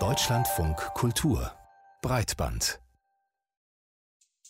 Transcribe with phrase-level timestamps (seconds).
[0.00, 1.52] Deutschlandfunk Kultur.
[2.02, 2.80] Breitband.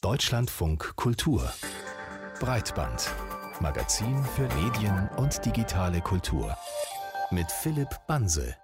[0.01, 1.53] Deutschlandfunk Kultur.
[2.41, 3.11] Breitband.
[3.61, 6.57] Magazin für Medien und digitale Kultur.
[7.30, 8.57] Mit Philipp Banse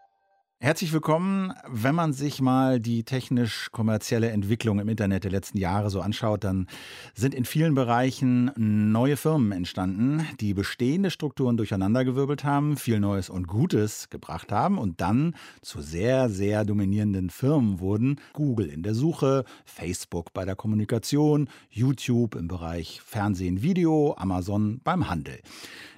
[0.63, 1.55] Herzlich willkommen.
[1.67, 6.67] Wenn man sich mal die technisch-kommerzielle Entwicklung im Internet der letzten Jahre so anschaut, dann
[7.15, 13.47] sind in vielen Bereichen neue Firmen entstanden, die bestehende Strukturen durcheinandergewirbelt haben, viel Neues und
[13.47, 18.21] Gutes gebracht haben und dann zu sehr, sehr dominierenden Firmen wurden.
[18.35, 25.09] Google in der Suche, Facebook bei der Kommunikation, YouTube im Bereich Fernsehen, Video, Amazon beim
[25.09, 25.41] Handel.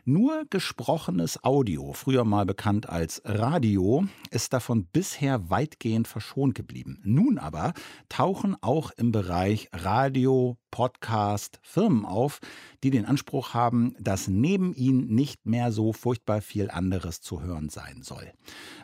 [0.05, 7.01] Nur gesprochenes Audio, früher mal bekannt als Radio, ist davon bisher weitgehend verschont geblieben.
[7.05, 7.73] Nun aber
[8.09, 12.41] tauchen auch im Bereich Radio, Podcast Firmen auf,
[12.83, 17.69] die den Anspruch haben, dass neben ihnen nicht mehr so furchtbar viel anderes zu hören
[17.69, 18.33] sein soll.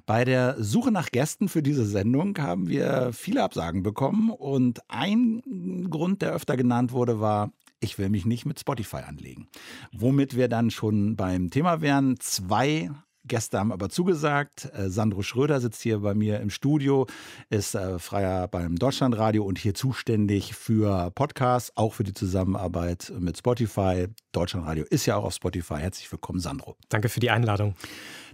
[0.06, 5.88] Bei der Suche nach Gästen für diese Sendung haben wir viele Absagen bekommen und ein
[5.90, 9.48] Grund, der öfter genannt wurde, war ich will mich nicht mit Spotify anlegen.
[9.92, 12.18] Womit wir dann schon beim Thema wären.
[12.20, 12.90] Zwei
[13.28, 14.70] Gäste haben aber zugesagt.
[14.74, 17.06] Äh, Sandro Schröder sitzt hier bei mir im Studio,
[17.50, 23.38] ist äh, Freier beim Deutschlandradio und hier zuständig für Podcasts, auch für die Zusammenarbeit mit
[23.38, 24.06] Spotify.
[24.32, 25.76] Deutschlandradio ist ja auch auf Spotify.
[25.76, 26.76] Herzlich willkommen, Sandro.
[26.88, 27.74] Danke für die Einladung.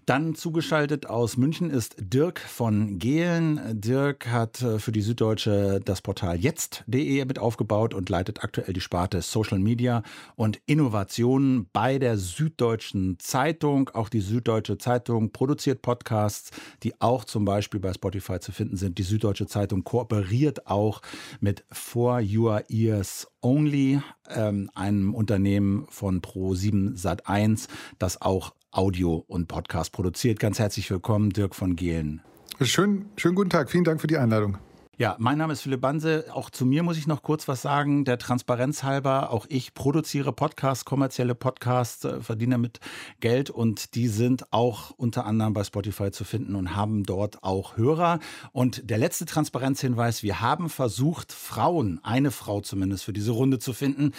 [0.06, 3.80] Dann zugeschaltet aus München ist Dirk von Gehlen.
[3.80, 8.83] Dirk hat äh, für die Süddeutsche das Portal jetzt.de mit aufgebaut und leitet aktuell die
[8.83, 10.02] Sparte Social Media
[10.36, 13.88] und Innovationen bei der Süddeutschen Zeitung.
[13.94, 16.50] Auch die Süddeutsche Zeitung produziert Podcasts,
[16.83, 18.98] die auch zum Beispiel bei Spotify zu finden sind.
[18.98, 21.00] Die Süddeutsche Zeitung kooperiert auch
[21.41, 27.68] mit For Your Ears Only, ähm, einem Unternehmen von Pro7 Sat1,
[27.98, 30.41] das auch Audio und Podcast produziert.
[30.41, 32.22] Ganz herzlich willkommen, Dirk von Gehlen.
[32.61, 33.70] Schön, schönen guten Tag.
[33.70, 34.58] Vielen Dank für die Einladung.
[34.97, 36.27] Ja, mein Name ist Philipp Banse.
[36.33, 38.05] Auch zu mir muss ich noch kurz was sagen.
[38.05, 42.79] Der Transparenz halber, auch ich produziere Podcasts, kommerzielle Podcasts, äh, verdiene mit
[43.18, 47.77] Geld und die sind auch unter anderem bei Spotify zu finden und haben dort auch
[47.77, 48.20] Hörer.
[48.52, 53.73] Und der letzte Transparenzhinweis, wir haben versucht, Frauen, eine Frau zumindest für diese Runde zu
[53.73, 54.12] finden.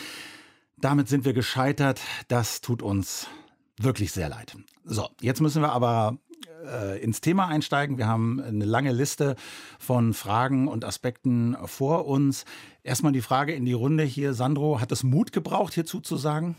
[0.78, 2.02] Damit sind wir gescheitert.
[2.28, 3.28] Das tut uns
[3.78, 4.56] wirklich sehr leid.
[4.84, 6.18] So, jetzt müssen wir aber
[6.66, 7.98] äh, ins Thema einsteigen.
[7.98, 9.36] Wir haben eine lange Liste
[9.80, 12.46] von Fragen und Aspekten vor uns.
[12.84, 14.34] Erstmal die Frage in die Runde hier.
[14.34, 16.56] Sandro, hat es Mut gebraucht, hierzu zu sagen?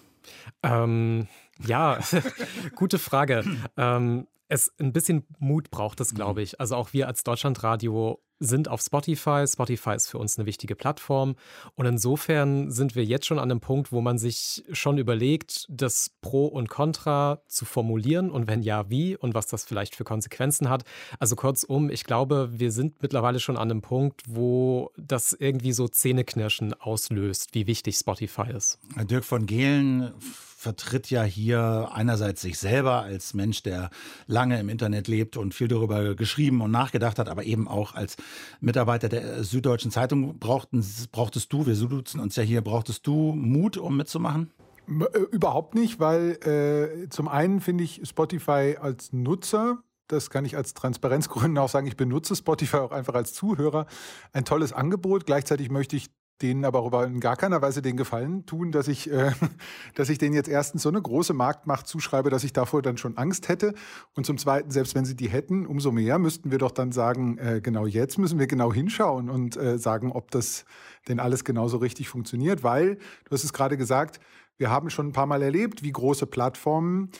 [0.63, 1.29] Ähm,
[1.65, 1.99] ja,
[2.75, 3.45] gute Frage.
[3.77, 6.45] Ähm, es ein bisschen Mut braucht es, glaube mhm.
[6.45, 6.61] ich.
[6.61, 9.45] Also auch wir als Deutschlandradio sind auf Spotify.
[9.47, 11.37] Spotify ist für uns eine wichtige Plattform.
[11.75, 16.11] Und insofern sind wir jetzt schon an einem Punkt, wo man sich schon überlegt, das
[16.21, 20.69] Pro und Contra zu formulieren und wenn ja, wie und was das vielleicht für Konsequenzen
[20.69, 20.85] hat.
[21.19, 25.89] Also kurzum, ich glaube, wir sind mittlerweile schon an einem Punkt, wo das irgendwie so
[25.89, 28.79] Zähneknirschen auslöst, wie wichtig Spotify ist.
[29.09, 30.13] Dirk von Gehlen
[30.57, 33.91] vertritt ja hier einerseits sich selber als Mensch, der
[34.27, 38.17] lange im Internet lebt und viel darüber geschrieben und nachgedacht hat, aber eben auch als
[38.61, 43.77] Mitarbeiter der Süddeutschen Zeitung brauchten, brauchtest du, wir duzen uns ja hier, brauchtest du Mut,
[43.77, 44.51] um mitzumachen?
[44.89, 50.57] Äh, überhaupt nicht, weil äh, zum einen finde ich Spotify als Nutzer das kann ich
[50.57, 53.87] als Transparenzgründen auch sagen, ich benutze Spotify auch einfach als Zuhörer.
[54.33, 55.27] Ein tolles Angebot.
[55.27, 56.11] Gleichzeitig möchte ich
[56.43, 59.33] denen aber auch in gar keiner Weise den Gefallen tun, dass ich, äh,
[59.95, 63.17] dass ich denen jetzt erstens so eine große Marktmacht zuschreibe, dass ich davor dann schon
[63.17, 63.75] Angst hätte.
[64.15, 67.39] Und zum Zweiten, selbst wenn sie die hätten, umso mehr müssten wir doch dann sagen,
[67.39, 70.65] äh, genau jetzt müssen wir genau hinschauen und äh, sagen, ob das
[71.09, 72.63] denn alles genauso richtig funktioniert.
[72.63, 74.21] Weil, du hast es gerade gesagt,
[74.59, 77.11] wir haben schon ein paar Mal erlebt, wie große Plattformen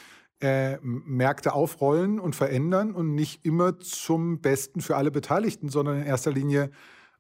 [0.41, 6.07] äh, Märkte aufrollen und verändern und nicht immer zum Besten für alle Beteiligten, sondern in
[6.07, 6.71] erster Linie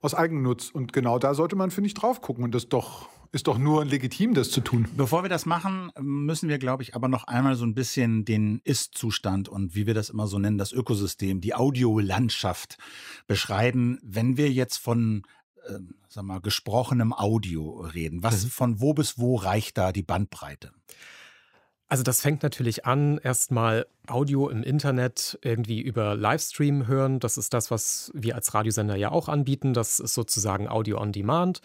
[0.00, 0.70] aus Eigennutz.
[0.70, 2.44] Und genau da sollte man, finde ich, drauf gucken.
[2.44, 4.88] Und das doch, ist doch nur legitim, das zu tun.
[4.96, 8.60] Bevor wir das machen, müssen wir, glaube ich, aber noch einmal so ein bisschen den
[8.64, 12.78] Ist-Zustand und wie wir das immer so nennen, das Ökosystem, die Audiolandschaft
[13.26, 13.98] beschreiben.
[14.02, 15.22] Wenn wir jetzt von
[15.66, 15.78] äh,
[16.08, 18.48] sag mal, gesprochenem Audio reden, was mhm.
[18.48, 20.72] von wo bis wo reicht da die Bandbreite?
[21.88, 27.20] Also das fängt natürlich an, erstmal Audio im Internet irgendwie über Livestream hören.
[27.20, 29.72] Das ist das, was wir als Radiosender ja auch anbieten.
[29.72, 31.60] Das ist sozusagen Audio on Demand.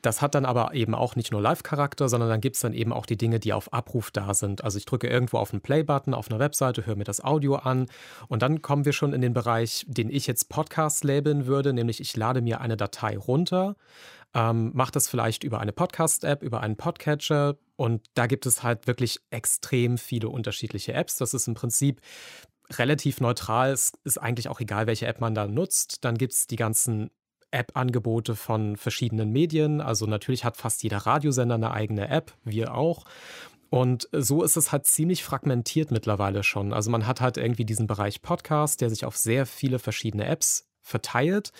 [0.00, 2.92] Das hat dann aber eben auch nicht nur Live-Charakter, sondern dann gibt es dann eben
[2.92, 4.64] auch die Dinge, die auf Abruf da sind.
[4.64, 7.86] Also ich drücke irgendwo auf einen Play-Button auf einer Webseite, höre mir das Audio an
[8.28, 12.00] und dann kommen wir schon in den Bereich, den ich jetzt Podcast labeln würde, nämlich
[12.00, 13.76] ich lade mir eine Datei runter
[14.36, 17.56] ähm, macht das vielleicht über eine Podcast-App, über einen Podcatcher.
[17.76, 21.16] Und da gibt es halt wirklich extrem viele unterschiedliche Apps.
[21.16, 22.02] Das ist im Prinzip
[22.74, 23.72] relativ neutral.
[23.72, 26.04] Es ist eigentlich auch egal, welche App man da nutzt.
[26.04, 27.10] Dann gibt es die ganzen
[27.50, 29.80] App-Angebote von verschiedenen Medien.
[29.80, 33.06] Also natürlich hat fast jeder Radiosender eine eigene App, wir auch.
[33.70, 36.74] Und so ist es halt ziemlich fragmentiert mittlerweile schon.
[36.74, 40.68] Also man hat halt irgendwie diesen Bereich Podcast, der sich auf sehr viele verschiedene Apps
[40.86, 41.52] verteilt.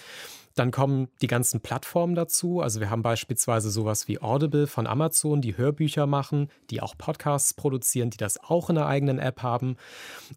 [0.56, 2.62] Dann kommen die ganzen Plattformen dazu.
[2.62, 7.52] Also wir haben beispielsweise sowas wie Audible von Amazon, die Hörbücher machen, die auch Podcasts
[7.52, 9.76] produzieren, die das auch in einer eigenen App haben.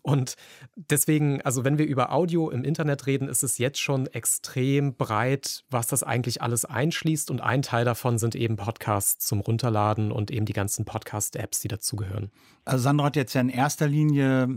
[0.02, 0.36] Und
[0.76, 5.64] deswegen, also wenn wir über Audio im Internet reden, ist es jetzt schon extrem breit,
[5.70, 7.32] was das eigentlich alles einschließt.
[7.32, 11.70] Und ein Teil davon sind eben Podcasts zum Runterladen und eben die ganzen Podcast-Apps, die
[11.70, 12.30] dazugehören.
[12.66, 14.50] Also Sandra hat jetzt ja in erster Linie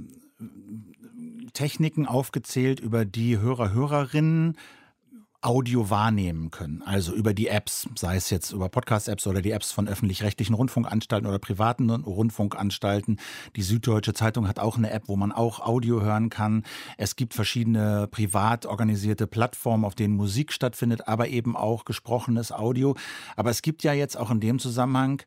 [1.53, 4.57] Techniken aufgezählt, über die Hörer, Hörerinnen
[5.43, 6.83] Audio wahrnehmen können.
[6.83, 11.29] Also über die Apps, sei es jetzt über Podcast-Apps oder die Apps von öffentlich-rechtlichen Rundfunkanstalten
[11.29, 13.19] oder privaten Rundfunkanstalten.
[13.57, 16.63] Die Süddeutsche Zeitung hat auch eine App, wo man auch Audio hören kann.
[16.97, 22.95] Es gibt verschiedene privat organisierte Plattformen, auf denen Musik stattfindet, aber eben auch gesprochenes Audio.
[23.35, 25.23] Aber es gibt ja jetzt auch in dem Zusammenhang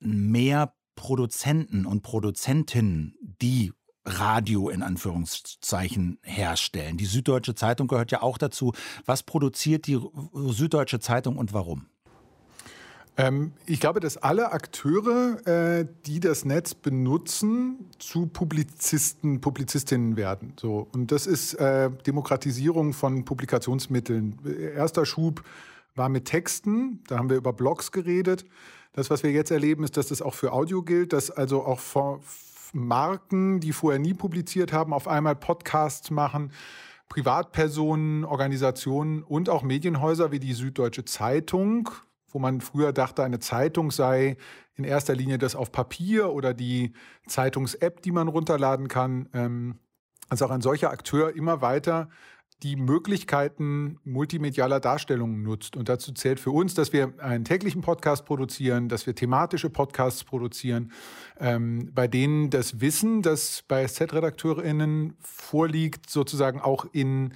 [0.00, 3.72] mehr Produzenten und Produzentinnen, die
[4.04, 6.96] Radio in Anführungszeichen herstellen.
[6.96, 8.72] Die Süddeutsche Zeitung gehört ja auch dazu.
[9.04, 10.00] Was produziert die
[10.34, 11.86] Süddeutsche Zeitung und warum?
[13.16, 20.54] Ähm, ich glaube, dass alle Akteure, äh, die das Netz benutzen, zu Publizisten, Publizistinnen werden.
[20.58, 20.88] So.
[20.92, 24.38] Und das ist äh, Demokratisierung von Publikationsmitteln.
[24.74, 25.42] Erster Schub
[25.94, 28.44] war mit Texten, da haben wir über Blogs geredet.
[28.92, 31.80] Das, was wir jetzt erleben, ist, dass das auch für Audio gilt, dass also auch
[31.80, 32.20] vor,
[32.72, 36.52] Marken, die vorher nie publiziert haben, auf einmal Podcasts machen.
[37.08, 41.90] Privatpersonen, Organisationen und auch Medienhäuser wie die Süddeutsche Zeitung,
[42.28, 44.36] wo man früher dachte, eine Zeitung sei
[44.76, 46.92] in erster Linie das auf Papier oder die
[47.26, 49.28] Zeitungs-App, die man runterladen kann.
[49.34, 49.78] Ähm,
[50.28, 52.08] also auch ein solcher Akteur immer weiter
[52.62, 55.76] die Möglichkeiten multimedialer Darstellungen nutzt.
[55.76, 60.24] Und dazu zählt für uns, dass wir einen täglichen Podcast produzieren, dass wir thematische Podcasts
[60.24, 60.92] produzieren,
[61.38, 67.34] ähm, bei denen das Wissen, das bei SZ-RedakteurInnen vorliegt, sozusagen auch in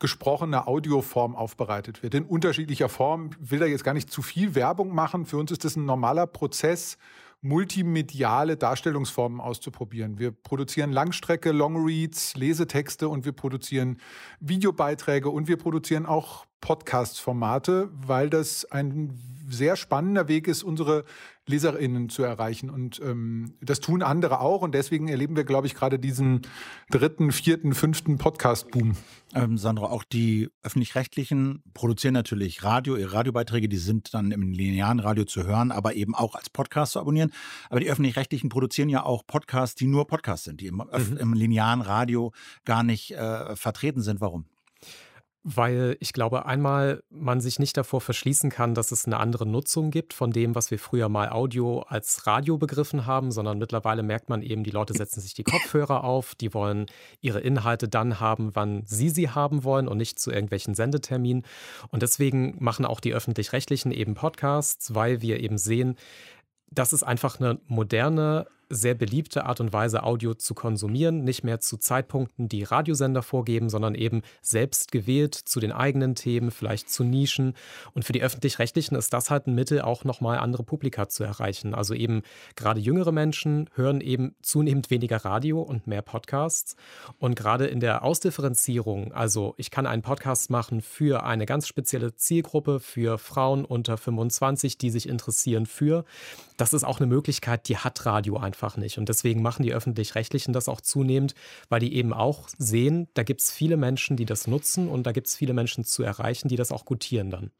[0.00, 2.14] gesprochener Audioform aufbereitet wird.
[2.14, 5.26] In unterschiedlicher Form will da jetzt gar nicht zu viel Werbung machen.
[5.26, 6.98] Für uns ist das ein normaler Prozess,
[7.40, 10.18] multimediale Darstellungsformen auszuprobieren.
[10.18, 13.98] Wir produzieren Langstrecke, Longreads, Lesetexte und wir produzieren
[14.40, 21.04] Videobeiträge und wir produzieren auch Podcast-Formate, weil das ein sehr spannender Weg ist, unsere
[21.48, 22.70] LeserInnen zu erreichen.
[22.70, 24.62] Und ähm, das tun andere auch.
[24.62, 26.42] Und deswegen erleben wir, glaube ich, gerade diesen
[26.90, 28.96] dritten, vierten, fünften Podcast-Boom.
[29.34, 35.00] Ähm, Sandra, auch die öffentlich-rechtlichen produzieren natürlich Radio, ihre Radiobeiträge, die sind dann im linearen
[35.00, 37.32] Radio zu hören, aber eben auch als Podcast zu abonnieren.
[37.70, 41.16] Aber die öffentlich-rechtlichen produzieren ja auch Podcasts, die nur Podcasts sind, die im, mhm.
[41.18, 42.32] im linearen Radio
[42.64, 44.20] gar nicht äh, vertreten sind.
[44.20, 44.46] Warum?
[45.56, 49.90] Weil ich glaube, einmal man sich nicht davor verschließen kann, dass es eine andere Nutzung
[49.90, 54.28] gibt von dem, was wir früher mal Audio als Radio begriffen haben, sondern mittlerweile merkt
[54.28, 56.84] man eben, die Leute setzen sich die Kopfhörer auf, die wollen
[57.22, 61.44] ihre Inhalte dann haben, wann sie sie haben wollen und nicht zu irgendwelchen Sendeterminen.
[61.90, 65.96] Und deswegen machen auch die öffentlich-rechtlichen eben Podcasts, weil wir eben sehen,
[66.70, 71.24] das ist einfach eine moderne sehr beliebte Art und Weise, Audio zu konsumieren.
[71.24, 76.50] Nicht mehr zu Zeitpunkten, die Radiosender vorgeben, sondern eben selbst gewählt zu den eigenen Themen,
[76.50, 77.54] vielleicht zu Nischen.
[77.94, 81.74] Und für die Öffentlich-Rechtlichen ist das halt ein Mittel, auch nochmal andere Publika zu erreichen.
[81.74, 82.22] Also eben
[82.56, 86.76] gerade jüngere Menschen hören eben zunehmend weniger Radio und mehr Podcasts.
[87.18, 92.14] Und gerade in der Ausdifferenzierung, also ich kann einen Podcast machen für eine ganz spezielle
[92.14, 96.04] Zielgruppe, für Frauen unter 25, die sich interessieren für,
[96.56, 98.98] das ist auch eine Möglichkeit, die hat Radio einfach einfach nicht.
[98.98, 101.34] Und deswegen machen die öffentlich-rechtlichen das auch zunehmend,
[101.68, 105.12] weil die eben auch sehen, da gibt es viele Menschen, die das nutzen und da
[105.12, 107.52] gibt es viele Menschen zu erreichen, die das auch gutieren dann.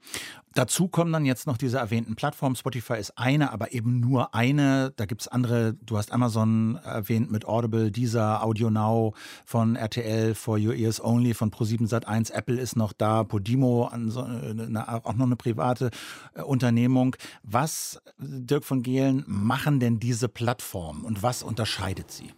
[0.55, 2.57] Dazu kommen dann jetzt noch diese erwähnten Plattformen.
[2.57, 4.93] Spotify ist eine, aber eben nur eine.
[4.97, 9.15] Da gibt es andere, du hast Amazon erwähnt mit Audible, dieser Audio Now
[9.45, 12.33] von RTL, For Your Ears Only von Pro7 Sat1.
[12.33, 15.91] Apple ist noch da, Podimo, auch noch eine private
[16.35, 17.15] äh, Unternehmung.
[17.45, 20.88] Was, Dirk von Gehlen, machen denn diese Plattformen?
[20.89, 22.33] Plattform und was unterscheidet sie?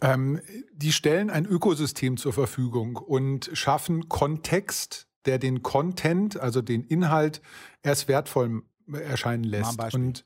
[0.00, 0.40] Ähm,
[0.72, 7.42] die stellen ein Ökosystem zur Verfügung und schaffen Kontext, der den Content, also den Inhalt,
[7.82, 8.62] erst wertvoll
[8.92, 9.94] erscheinen lässt.
[9.94, 10.24] Und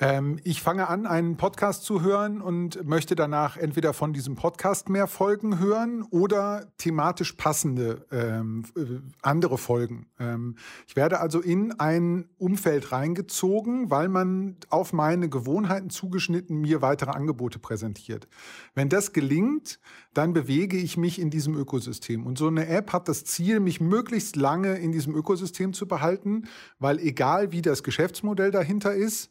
[0.00, 4.88] Ähm, ich fange an, einen Podcast zu hören und möchte danach entweder von diesem Podcast
[4.88, 10.06] mehr Folgen hören oder thematisch passende ähm, äh, andere Folgen.
[10.18, 10.56] Ähm,
[10.88, 17.10] ich werde also in ein Umfeld reingezogen, weil man auf meine Gewohnheiten zugeschnitten mir weitere
[17.12, 18.26] Angebote präsentiert.
[18.74, 19.78] Wenn das gelingt,
[20.14, 22.26] dann bewege ich mich in diesem Ökosystem.
[22.26, 26.48] Und so eine App hat das Ziel, mich möglichst lange in diesem Ökosystem zu behalten,
[26.78, 29.30] weil egal wie das Geschäftsmodell dahinter ist,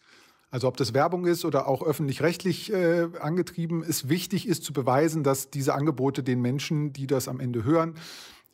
[0.51, 5.23] also ob das Werbung ist oder auch öffentlich-rechtlich äh, angetrieben, ist wichtig ist zu beweisen,
[5.23, 7.95] dass diese Angebote den Menschen, die das am Ende hören,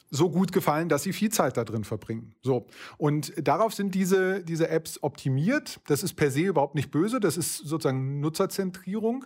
[0.10, 2.34] so gut gefallen, dass sie viel Zeit da drin verbringen.
[2.42, 2.68] So.
[2.98, 5.80] Und darauf sind diese, diese Apps optimiert.
[5.88, 7.20] Das ist per se überhaupt nicht böse.
[7.20, 9.26] Das ist sozusagen Nutzerzentrierung.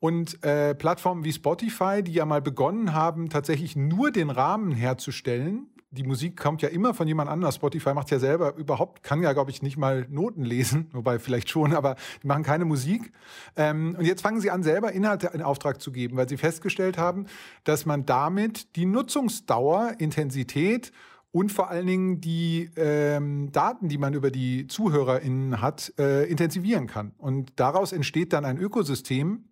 [0.00, 5.66] Und äh, Plattformen wie Spotify, die ja mal begonnen haben, tatsächlich nur den Rahmen herzustellen,
[5.94, 7.54] die Musik kommt ja immer von jemand anders.
[7.54, 11.48] Spotify macht ja selber überhaupt, kann ja, glaube ich, nicht mal Noten lesen, wobei vielleicht
[11.48, 13.12] schon, aber die machen keine Musik.
[13.56, 16.98] Ähm, und jetzt fangen sie an, selber Inhalte in Auftrag zu geben, weil sie festgestellt
[16.98, 17.26] haben,
[17.64, 20.92] dass man damit die Nutzungsdauer, Intensität
[21.30, 26.86] und vor allen Dingen die ähm, Daten, die man über die ZuhörerInnen hat, äh, intensivieren
[26.86, 27.12] kann.
[27.18, 29.44] Und daraus entsteht dann ein Ökosystem,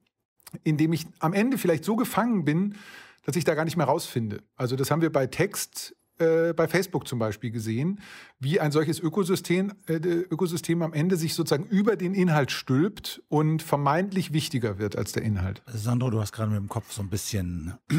[0.63, 2.77] in dem ich am Ende vielleicht so gefangen bin,
[3.25, 4.43] dass ich da gar nicht mehr rausfinde.
[4.57, 8.01] Also das haben wir bei Text äh, bei Facebook zum Beispiel gesehen,
[8.39, 13.63] wie ein solches Ökosystem, äh, Ökosystem am Ende sich sozusagen über den Inhalt stülpt und
[13.63, 15.63] vermeintlich wichtiger wird als der Inhalt.
[15.67, 17.75] Sandro, du hast gerade mit dem Kopf so ein bisschen,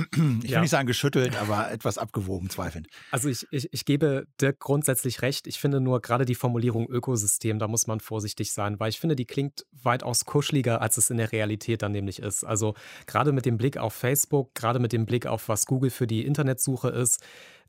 [0.43, 0.55] ich ja.
[0.55, 2.87] will nicht sagen geschüttelt, aber etwas abgewogen zweifelnd.
[3.11, 5.47] Also ich, ich, ich gebe Dirk grundsätzlich recht.
[5.47, 9.15] Ich finde nur gerade die Formulierung Ökosystem, da muss man vorsichtig sein, weil ich finde,
[9.15, 12.43] die klingt weitaus kuscheliger, als es in der Realität dann nämlich ist.
[12.43, 12.75] Also
[13.07, 16.25] gerade mit dem Blick auf Facebook, gerade mit dem Blick auf was Google für die
[16.25, 17.23] Internetsuche ist,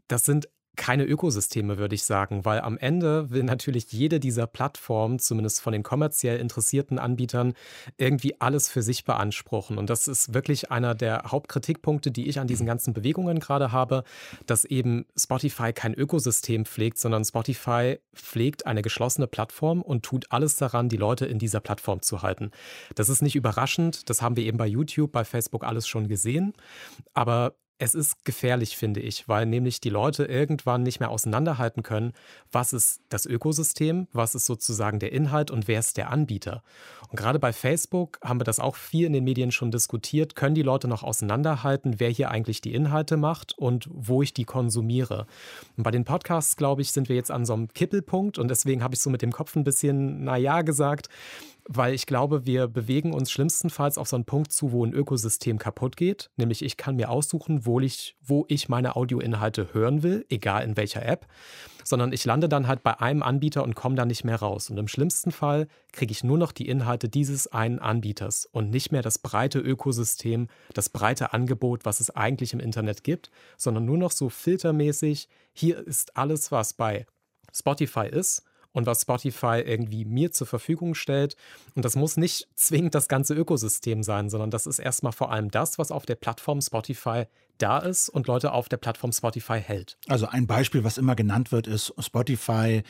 [0.09, 5.19] das sind keine Ökosysteme, würde ich sagen, weil am Ende will natürlich jede dieser Plattformen,
[5.19, 7.55] zumindest von den kommerziell interessierten Anbietern,
[7.97, 9.79] irgendwie alles für sich beanspruchen.
[9.79, 14.05] Und das ist wirklich einer der Hauptkritikpunkte, die ich an diesen ganzen Bewegungen gerade habe,
[14.47, 20.57] dass eben Spotify kein Ökosystem pflegt, sondern Spotify pflegt eine geschlossene Plattform und tut alles
[20.57, 22.51] daran, die Leute in dieser Plattform zu halten.
[22.95, 26.55] Das ist nicht überraschend, das haben wir eben bei YouTube, bei Facebook alles schon gesehen.
[27.13, 32.12] Aber es ist gefährlich, finde ich, weil nämlich die Leute irgendwann nicht mehr auseinanderhalten können,
[32.52, 36.62] was ist das Ökosystem, was ist sozusagen der Inhalt und wer ist der Anbieter.
[37.11, 40.54] Und gerade bei Facebook haben wir das auch viel in den Medien schon diskutiert, können
[40.54, 45.26] die Leute noch auseinanderhalten, wer hier eigentlich die Inhalte macht und wo ich die konsumiere.
[45.76, 48.85] Und bei den Podcasts, glaube ich, sind wir jetzt an so einem Kippelpunkt und deswegen
[48.85, 51.09] habe ich so mit dem Kopf ein bisschen, naja, gesagt,
[51.66, 55.59] weil ich glaube, wir bewegen uns schlimmstenfalls auf so einen Punkt zu, wo ein Ökosystem
[55.59, 56.30] kaputt geht.
[56.37, 60.76] Nämlich ich kann mir aussuchen, wo ich, wo ich meine Audioinhalte hören will, egal in
[60.76, 61.26] welcher App.
[61.83, 64.68] Sondern ich lande dann halt bei einem Anbieter und komme da nicht mehr raus.
[64.68, 68.92] Und im schlimmsten Fall kriege ich nur noch die Inhalte dieses einen Anbieters und nicht
[68.92, 73.99] mehr das breite Ökosystem, das breite Angebot, was es eigentlich im Internet gibt, sondern nur
[73.99, 77.06] noch so filtermäßig, hier ist alles, was bei
[77.52, 78.42] Spotify ist
[78.75, 81.37] und was Spotify irgendwie mir zur Verfügung stellt.
[81.75, 85.50] Und das muss nicht zwingend das ganze Ökosystem sein, sondern das ist erstmal vor allem
[85.50, 87.25] das, was auf der Plattform Spotify
[87.57, 89.97] da ist und Leute auf der Plattform Spotify hält.
[90.09, 92.83] Also ein Beispiel, was immer genannt wird, ist Spotify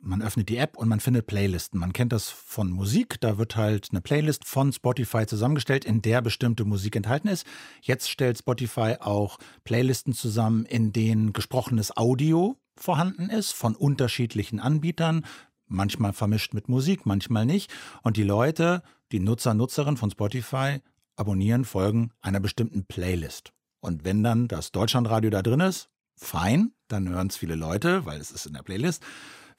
[0.00, 1.80] man öffnet die App und man findet Playlisten.
[1.80, 6.22] Man kennt das von Musik, da wird halt eine Playlist von Spotify zusammengestellt, in der
[6.22, 7.44] bestimmte Musik enthalten ist.
[7.82, 15.24] Jetzt stellt Spotify auch Playlisten zusammen, in denen gesprochenes Audio vorhanden ist von unterschiedlichen Anbietern,
[15.66, 17.70] manchmal vermischt mit Musik, manchmal nicht.
[18.02, 18.82] Und die Leute,
[19.12, 20.80] die Nutzer, Nutzerinnen von Spotify
[21.16, 23.52] abonnieren, folgen einer bestimmten Playlist.
[23.80, 28.20] Und wenn dann das Deutschlandradio da drin ist, fein, dann hören es viele Leute, weil
[28.20, 29.04] es ist in der Playlist.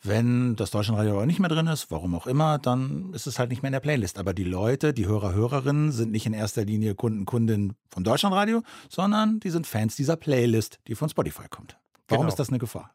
[0.01, 3.49] Wenn das Deutschlandradio aber nicht mehr drin ist, warum auch immer, dann ist es halt
[3.49, 4.17] nicht mehr in der Playlist.
[4.17, 8.63] Aber die Leute, die Hörer, Hörerinnen sind nicht in erster Linie Kunden, Kundinnen vom Deutschlandradio,
[8.88, 11.77] sondern die sind Fans dieser Playlist, die von Spotify kommt.
[12.09, 12.33] Warum genau.
[12.33, 12.91] ist das eine Gefahr?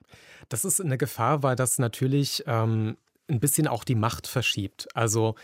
[0.48, 2.96] Das ist eine Gefahr, weil das natürlich ähm,
[3.28, 4.88] ein bisschen auch die Macht verschiebt.
[4.94, 5.34] Also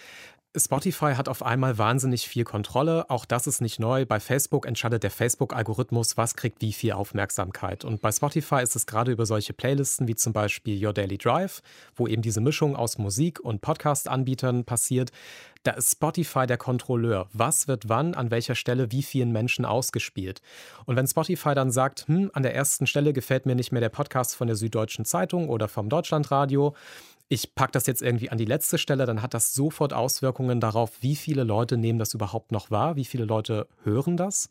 [0.56, 3.08] Spotify hat auf einmal wahnsinnig viel Kontrolle.
[3.08, 4.04] Auch das ist nicht neu.
[4.04, 7.84] Bei Facebook entscheidet der Facebook-Algorithmus, was kriegt wie viel Aufmerksamkeit.
[7.84, 11.62] Und bei Spotify ist es gerade über solche Playlisten wie zum Beispiel Your Daily Drive,
[11.94, 15.12] wo eben diese Mischung aus Musik und Podcast-Anbietern passiert.
[15.62, 17.28] Da ist Spotify der Kontrolleur.
[17.34, 20.40] Was wird wann, an welcher Stelle, wie vielen Menschen ausgespielt?
[20.86, 23.90] Und wenn Spotify dann sagt, hm, an der ersten Stelle gefällt mir nicht mehr der
[23.90, 26.74] Podcast von der Süddeutschen Zeitung oder vom Deutschlandradio,
[27.32, 30.90] ich packe das jetzt irgendwie an die letzte Stelle, dann hat das sofort Auswirkungen darauf,
[31.00, 34.50] wie viele Leute nehmen das überhaupt noch wahr, wie viele Leute hören das.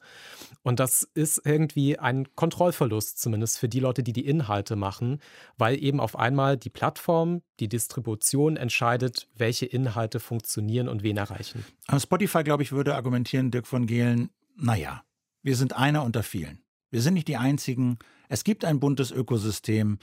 [0.63, 5.19] Und das ist irgendwie ein Kontrollverlust, zumindest für die Leute, die die Inhalte machen,
[5.57, 11.65] weil eben auf einmal die Plattform, die Distribution entscheidet, welche Inhalte funktionieren und wen erreichen.
[11.87, 15.03] Aber Spotify, glaube ich, würde argumentieren, Dirk von Gehlen, naja,
[15.43, 16.63] wir sind einer unter vielen.
[16.91, 17.99] Wir sind nicht die Einzigen.
[18.29, 19.99] Es gibt ein buntes Ökosystem.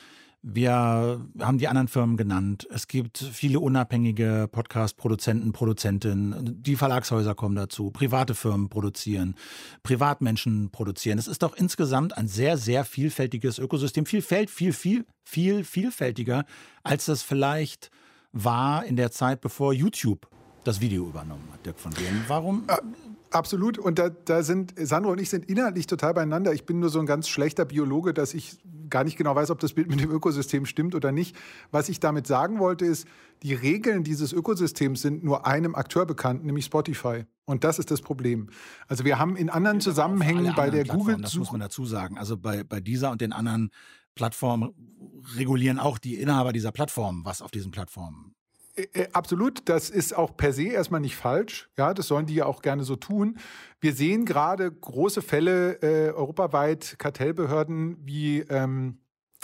[0.49, 2.69] Wir haben die anderen Firmen genannt.
[2.71, 6.63] Es gibt viele unabhängige Podcast-Produzenten, Produzentinnen.
[6.63, 7.91] Die Verlagshäuser kommen dazu.
[7.91, 9.35] Private Firmen produzieren.
[9.83, 11.19] Privatmenschen produzieren.
[11.19, 14.07] Es ist doch insgesamt ein sehr, sehr vielfältiges Ökosystem.
[14.07, 16.45] Vielfalt, viel, viel, viel vielfältiger,
[16.85, 17.91] als das vielleicht
[18.31, 20.29] war in der Zeit, bevor YouTube
[20.63, 22.25] das Video übernommen hat, Dirk von Gehen.
[22.29, 22.67] Warum?
[23.31, 23.79] Absolut.
[23.79, 26.53] Und da, da, sind Sandro und ich sind inhaltlich total beieinander.
[26.53, 29.59] Ich bin nur so ein ganz schlechter Biologe, dass ich gar nicht genau weiß, ob
[29.59, 31.37] das Bild mit dem Ökosystem stimmt oder nicht.
[31.71, 33.07] Was ich damit sagen wollte, ist,
[33.43, 37.25] die Regeln dieses Ökosystems sind nur einem Akteur bekannt, nämlich Spotify.
[37.45, 38.49] Und das ist das Problem.
[38.89, 41.17] Also wir haben in anderen Zusammenhängen bei der Google.
[41.21, 42.19] Das muss man dazu sagen.
[42.19, 43.71] Also bei, bei dieser und den anderen
[44.15, 44.73] Plattformen
[45.37, 48.36] regulieren auch die Inhaber dieser Plattformen, was auf diesen Plattformen
[48.77, 51.69] äh, äh, absolut, das ist auch per se erstmal nicht falsch.
[51.77, 53.39] Ja, das sollen die ja auch gerne so tun.
[53.81, 58.99] Wir sehen gerade große Fälle äh, europaweit, Kartellbehörden, wie ähm,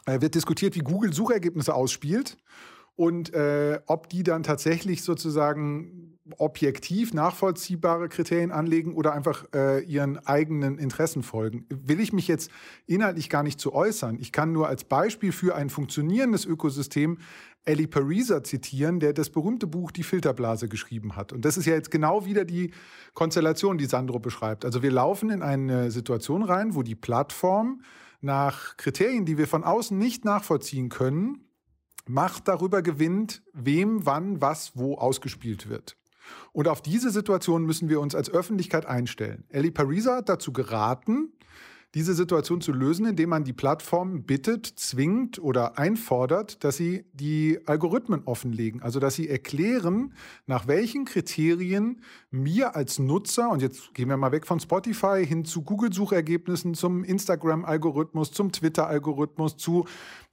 [0.06, 2.36] äh, wird diskutiert, wie Google Suchergebnisse ausspielt
[2.94, 10.24] und äh, ob die dann tatsächlich sozusagen objektiv nachvollziehbare Kriterien anlegen oder einfach äh, ihren
[10.26, 11.66] eigenen Interessen folgen.
[11.68, 12.50] Will ich mich jetzt
[12.86, 14.18] inhaltlich gar nicht zu äußern.
[14.20, 17.18] Ich kann nur als Beispiel für ein funktionierendes Ökosystem
[17.64, 21.32] Ellie Pariser zitieren, der das berühmte Buch Die Filterblase geschrieben hat.
[21.32, 22.72] Und das ist ja jetzt genau wieder die
[23.14, 24.64] Konstellation, die Sandro beschreibt.
[24.64, 27.82] Also wir laufen in eine Situation rein, wo die Plattform
[28.20, 31.48] nach Kriterien, die wir von außen nicht nachvollziehen können,
[32.06, 35.96] Macht darüber gewinnt, wem, wann, was, wo ausgespielt wird.
[36.52, 39.44] Und auf diese Situation müssen wir uns als Öffentlichkeit einstellen.
[39.48, 41.32] Ellie Pariser hat dazu geraten,
[41.94, 47.60] diese Situation zu lösen, indem man die Plattform bittet, zwingt oder einfordert, dass sie die
[47.66, 48.82] Algorithmen offenlegen.
[48.82, 50.14] Also dass sie erklären,
[50.46, 55.44] nach welchen Kriterien mir als Nutzer, und jetzt gehen wir mal weg von Spotify hin
[55.44, 59.84] zu Google-Suchergebnissen, zum Instagram-Algorithmus, zum Twitter-Algorithmus, zu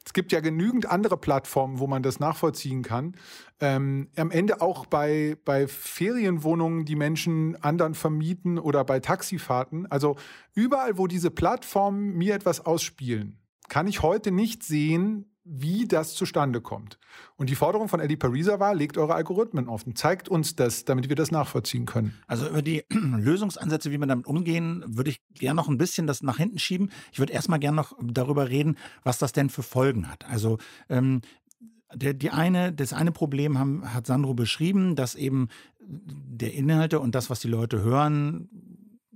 [0.05, 3.15] es gibt ja genügend andere Plattformen, wo man das nachvollziehen kann.
[3.59, 9.85] Ähm, am Ende auch bei, bei Ferienwohnungen, die Menschen anderen vermieten oder bei Taxifahrten.
[9.91, 10.15] Also
[10.55, 13.37] überall, wo diese Plattformen mir etwas ausspielen,
[13.67, 16.99] kann ich heute nicht sehen, wie das zustande kommt.
[17.35, 21.09] Und die Forderung von Eddie Pariser war, legt eure Algorithmen offen, zeigt uns das, damit
[21.09, 22.13] wir das nachvollziehen können.
[22.27, 26.21] Also über die Lösungsansätze, wie wir damit umgehen, würde ich gerne noch ein bisschen das
[26.21, 26.91] nach hinten schieben.
[27.11, 30.29] Ich würde erstmal gerne noch darüber reden, was das denn für Folgen hat.
[30.29, 31.21] Also ähm,
[31.95, 35.47] der, die eine, das eine Problem haben, hat Sandro beschrieben, dass eben
[35.79, 38.49] der Inhalte und das, was die Leute hören,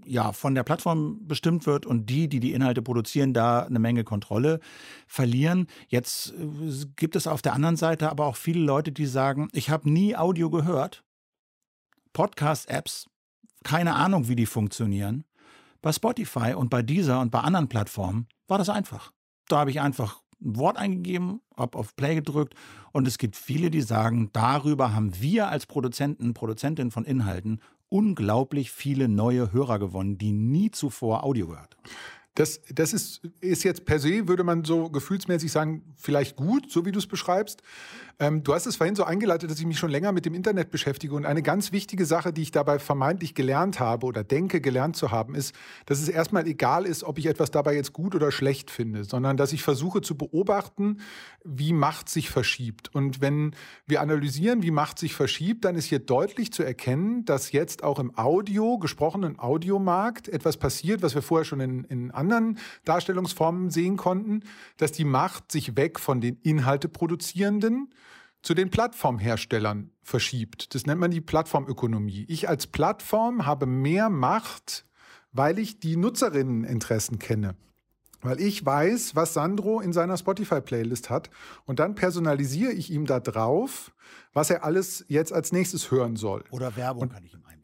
[0.05, 4.03] ja, von der Plattform bestimmt wird und die, die die Inhalte produzieren, da eine Menge
[4.03, 4.59] Kontrolle
[5.07, 5.67] verlieren.
[5.87, 9.69] Jetzt äh, gibt es auf der anderen Seite aber auch viele Leute, die sagen, ich
[9.69, 11.03] habe nie Audio gehört.
[12.13, 13.07] Podcast-Apps,
[13.63, 15.25] keine Ahnung, wie die funktionieren.
[15.81, 19.11] Bei Spotify und bei dieser und bei anderen Plattformen war das einfach.
[19.47, 22.53] Da habe ich einfach ein Wort eingegeben, habe auf Play gedrückt
[22.91, 27.59] und es gibt viele, die sagen, darüber haben wir als Produzenten, Produzentin von Inhalten
[27.93, 31.77] unglaublich viele neue Hörer gewonnen, die nie zuvor Audio gehört.
[32.35, 36.83] Das, das ist, ist jetzt per se, würde man so gefühlsmäßig sagen, vielleicht gut, so
[36.83, 37.61] wie du es beschreibst.
[38.19, 40.71] Ähm, du hast es vorhin so eingeleitet, dass ich mich schon länger mit dem Internet
[40.71, 41.15] beschäftige.
[41.15, 45.11] Und eine ganz wichtige Sache, die ich dabei vermeintlich gelernt habe oder denke gelernt zu
[45.11, 45.53] haben, ist,
[45.85, 49.37] dass es erstmal egal ist, ob ich etwas dabei jetzt gut oder schlecht finde, sondern
[49.37, 51.01] dass ich versuche zu beobachten,
[51.43, 52.93] wie Macht sich verschiebt.
[52.93, 57.51] Und wenn wir analysieren, wie Macht sich verschiebt, dann ist hier deutlich zu erkennen, dass
[57.51, 62.57] jetzt auch im Audio, gesprochenen Audiomarkt etwas passiert, was wir vorher schon in, in anderen
[62.85, 64.43] Darstellungsformen sehen konnten,
[64.77, 67.93] dass die Macht sich weg von den Inhalte produzierenden
[68.41, 70.75] zu den Plattformherstellern verschiebt.
[70.75, 72.25] Das nennt man die Plattformökonomie.
[72.27, 74.85] Ich als Plattform habe mehr Macht,
[75.31, 77.55] weil ich die Nutzerinneninteressen kenne.
[78.21, 81.29] Weil ich weiß, was Sandro in seiner Spotify-Playlist hat.
[81.65, 83.93] Und dann personalisiere ich ihm da drauf,
[84.33, 86.43] was er alles jetzt als nächstes hören soll.
[86.51, 87.62] Oder Werbung und, kann ich ihm einblenden.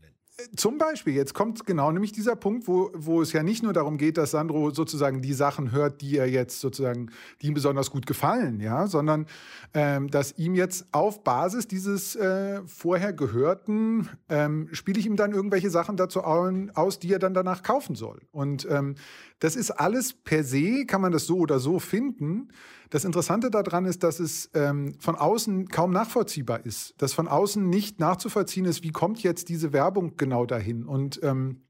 [0.55, 3.97] Zum Beispiel, jetzt kommt genau nämlich dieser Punkt, wo, wo es ja nicht nur darum
[3.97, 8.05] geht, dass Sandro sozusagen die Sachen hört, die er jetzt sozusagen, die ihm besonders gut
[8.05, 9.25] gefallen, ja, sondern
[9.73, 15.33] ähm, dass ihm jetzt auf Basis dieses äh, vorher Gehörten ähm, spiele ich ihm dann
[15.33, 18.21] irgendwelche Sachen dazu aus, die er dann danach kaufen soll.
[18.31, 18.95] Und ähm,
[19.39, 22.49] das ist alles per se, kann man das so oder so finden.
[22.89, 27.69] Das Interessante daran ist, dass es ähm, von außen kaum nachvollziehbar ist, dass von außen
[27.69, 30.85] nicht nachzuvollziehen ist, wie kommt jetzt diese Werbung genau dahin.
[30.85, 31.61] Und ähm,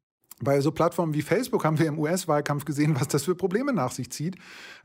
[0.41, 3.91] bei so Plattformen wie Facebook haben wir im US-Wahlkampf gesehen, was das für Probleme nach
[3.91, 4.38] sich zieht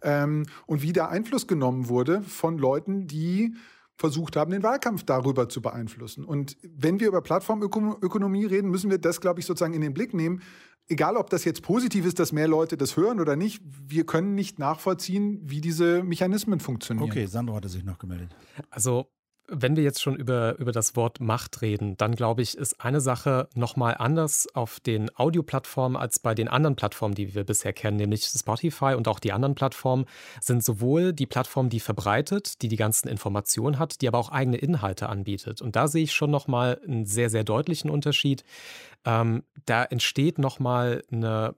[0.02, 3.54] ähm, und wie der Einfluss genommen wurde von Leuten, die
[3.96, 6.24] versucht haben, den Wahlkampf darüber zu beeinflussen.
[6.24, 10.14] Und wenn wir über Plattformökonomie reden, müssen wir das, glaube ich, sozusagen in den Blick
[10.14, 10.42] nehmen
[10.88, 14.34] egal ob das jetzt positiv ist, dass mehr Leute das hören oder nicht, wir können
[14.34, 17.08] nicht nachvollziehen, wie diese Mechanismen funktionieren.
[17.08, 18.34] Okay, Sandro hatte sich noch gemeldet.
[18.70, 19.06] Also
[19.48, 23.00] wenn wir jetzt schon über, über das Wort Macht reden, dann glaube ich, ist eine
[23.00, 27.98] Sache nochmal anders auf den Audioplattformen als bei den anderen Plattformen, die wir bisher kennen,
[27.98, 30.06] nämlich Spotify und auch die anderen Plattformen
[30.40, 34.56] sind sowohl die Plattform, die verbreitet, die die ganzen Informationen hat, die aber auch eigene
[34.56, 35.60] Inhalte anbietet.
[35.60, 38.44] Und da sehe ich schon nochmal einen sehr, sehr deutlichen Unterschied.
[39.04, 41.54] Ähm, da entsteht nochmal eine,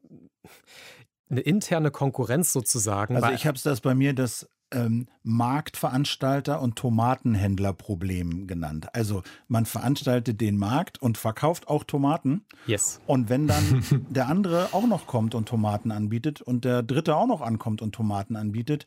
[1.31, 3.15] eine interne Konkurrenz sozusagen.
[3.15, 8.89] Also ich habe es das bei mir, dass ähm, Marktveranstalter und Tomatenhändlerproblem genannt.
[8.95, 12.45] Also man veranstaltet den Markt und verkauft auch Tomaten.
[12.67, 13.01] Yes.
[13.07, 17.27] Und wenn dann der andere auch noch kommt und Tomaten anbietet und der dritte auch
[17.27, 18.87] noch ankommt und Tomaten anbietet,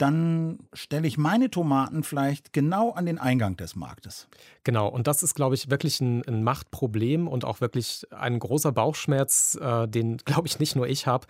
[0.00, 4.28] dann stelle ich meine Tomaten vielleicht genau an den Eingang des Marktes.
[4.64, 8.72] Genau, und das ist, glaube ich, wirklich ein, ein Machtproblem und auch wirklich ein großer
[8.72, 11.26] Bauchschmerz, äh, den, glaube ich, nicht nur ich habe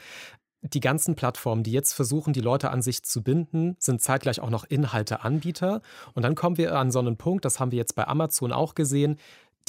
[0.62, 4.50] die ganzen Plattformen, die jetzt versuchen, die Leute an sich zu binden, sind zeitgleich auch
[4.50, 5.80] noch Inhalteanbieter.
[6.14, 8.74] Und dann kommen wir an so einen Punkt, das haben wir jetzt bei Amazon auch
[8.74, 9.16] gesehen,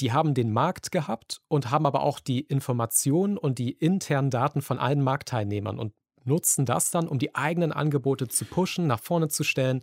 [0.00, 4.62] die haben den Markt gehabt und haben aber auch die Informationen und die internen Daten
[4.62, 5.92] von allen Marktteilnehmern und
[6.24, 9.82] nutzen das dann, um die eigenen Angebote zu pushen, nach vorne zu stellen.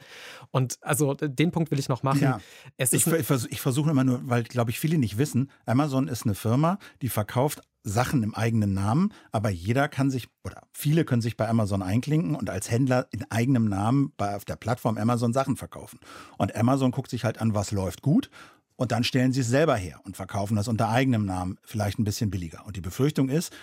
[0.52, 2.22] Und also den Punkt will ich noch machen.
[2.22, 2.42] Ja.
[2.78, 6.80] ich, ich, versuche immer nur, weil, glaube ich, viele nicht wissen, Amazon ist eine Firma,
[7.02, 11.48] die verkauft Sachen im eigenen Namen, aber jeder kann sich oder viele können sich bei
[11.48, 16.00] Amazon einklinken und als Händler in eigenem Namen bei, auf der Plattform Amazon Sachen verkaufen.
[16.38, 18.30] Und Amazon guckt sich halt an, was läuft gut
[18.76, 22.06] und dann stellen sie es selber her und verkaufen das unter eigenem Namen vielleicht ein
[22.06, 22.66] bisschen billiger.
[22.66, 23.54] Und die Befürchtung ist,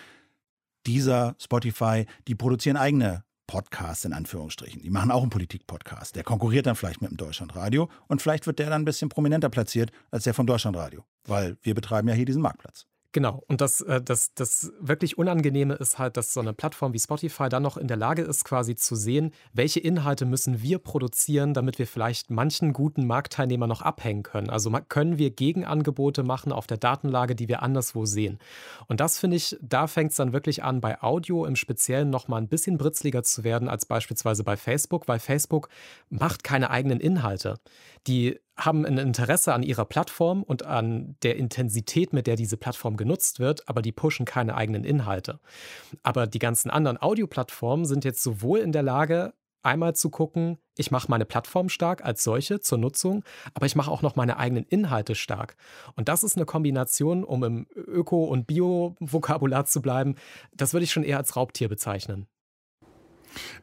[0.86, 4.82] dieser Spotify, die produzieren eigene Podcasts in Anführungsstrichen.
[4.82, 6.16] Die machen auch einen Politik-Podcast.
[6.16, 9.48] Der konkurriert dann vielleicht mit dem Deutschlandradio und vielleicht wird der dann ein bisschen prominenter
[9.48, 12.86] platziert als der vom Deutschlandradio, weil wir betreiben ja hier diesen Marktplatz.
[13.16, 16.98] Genau, und das, äh, das, das wirklich Unangenehme ist halt, dass so eine Plattform wie
[16.98, 21.54] Spotify dann noch in der Lage ist, quasi zu sehen, welche Inhalte müssen wir produzieren,
[21.54, 24.50] damit wir vielleicht manchen guten Marktteilnehmer noch abhängen können.
[24.50, 28.38] Also können wir Gegenangebote machen auf der Datenlage, die wir anderswo sehen.
[28.86, 32.28] Und das finde ich, da fängt es dann wirklich an, bei Audio im Speziellen noch
[32.28, 35.70] mal ein bisschen britzliger zu werden als beispielsweise bei Facebook, weil Facebook
[36.10, 37.60] macht keine eigenen Inhalte.
[38.06, 42.96] Die haben ein Interesse an ihrer Plattform und an der Intensität, mit der diese Plattform
[42.96, 45.40] genutzt wird, aber die pushen keine eigenen Inhalte.
[46.02, 49.34] Aber die ganzen anderen Audioplattformen sind jetzt sowohl in der Lage,
[49.66, 53.90] einmal zu gucken, ich mache meine Plattform stark als solche zur Nutzung, aber ich mache
[53.90, 55.56] auch noch meine eigenen Inhalte stark.
[55.96, 60.14] Und das ist eine Kombination, um im Öko- und Bio-Vokabular zu bleiben,
[60.52, 62.28] das würde ich schon eher als Raubtier bezeichnen.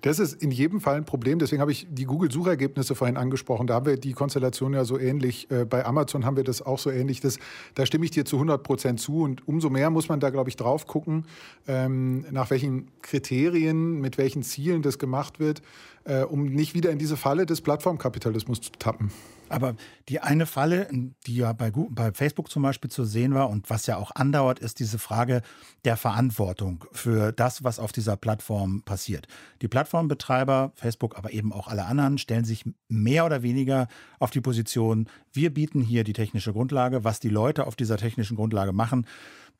[0.01, 1.39] Das ist in jedem Fall ein Problem.
[1.39, 3.67] Deswegen habe ich die Google-Suchergebnisse vorhin angesprochen.
[3.67, 5.49] Da haben wir die Konstellation ja so ähnlich.
[5.51, 7.21] Äh, bei Amazon haben wir das auch so ähnlich.
[7.21, 7.37] Das,
[7.75, 9.21] da stimme ich dir zu 100 Prozent zu.
[9.21, 11.25] Und umso mehr muss man da, glaube ich, drauf gucken,
[11.67, 15.61] ähm, nach welchen Kriterien, mit welchen Zielen das gemacht wird,
[16.05, 19.11] äh, um nicht wieder in diese Falle des Plattformkapitalismus zu tappen.
[19.49, 19.75] Aber
[20.09, 20.87] die eine Falle,
[21.27, 24.59] die ja bei, bei Facebook zum Beispiel zu sehen war und was ja auch andauert,
[24.59, 25.41] ist diese Frage
[25.85, 29.27] der Verantwortung für das, was auf dieser Plattform passiert.
[29.61, 33.87] Die Plattformbetreiber, Facebook, aber eben auch alle anderen, stellen sich mehr oder weniger
[34.17, 38.35] auf die Position, wir bieten hier die technische Grundlage, was die Leute auf dieser technischen
[38.35, 39.05] Grundlage machen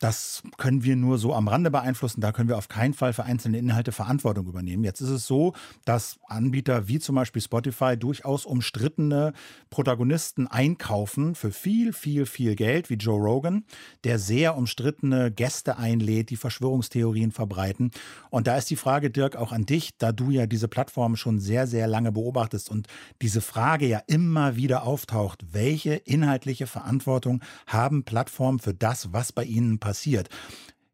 [0.04, 2.20] das können wir nur so am Rande beeinflussen.
[2.20, 4.84] Da können wir auf keinen Fall für einzelne Inhalte Verantwortung übernehmen.
[4.84, 5.54] Jetzt ist es so,
[5.86, 9.32] dass Anbieter wie zum Beispiel Spotify durchaus umstrittene
[9.70, 13.64] Protagonisten einkaufen für viel, viel, viel Geld, wie Joe Rogan,
[14.04, 17.92] der sehr umstrittene Gäste einlädt, die Verschwörungstheorien verbreiten.
[18.30, 21.40] Und da ist die Frage, Dirk, auch an dich, da du ja diese Plattform schon
[21.40, 22.88] sehr, sehr lange beobachtest und
[23.22, 29.46] diese Frage ja immer wieder auftaucht, welche inhaltliche Verantwortung haben Plattformen für das, was bei
[29.46, 29.93] ihnen passiert.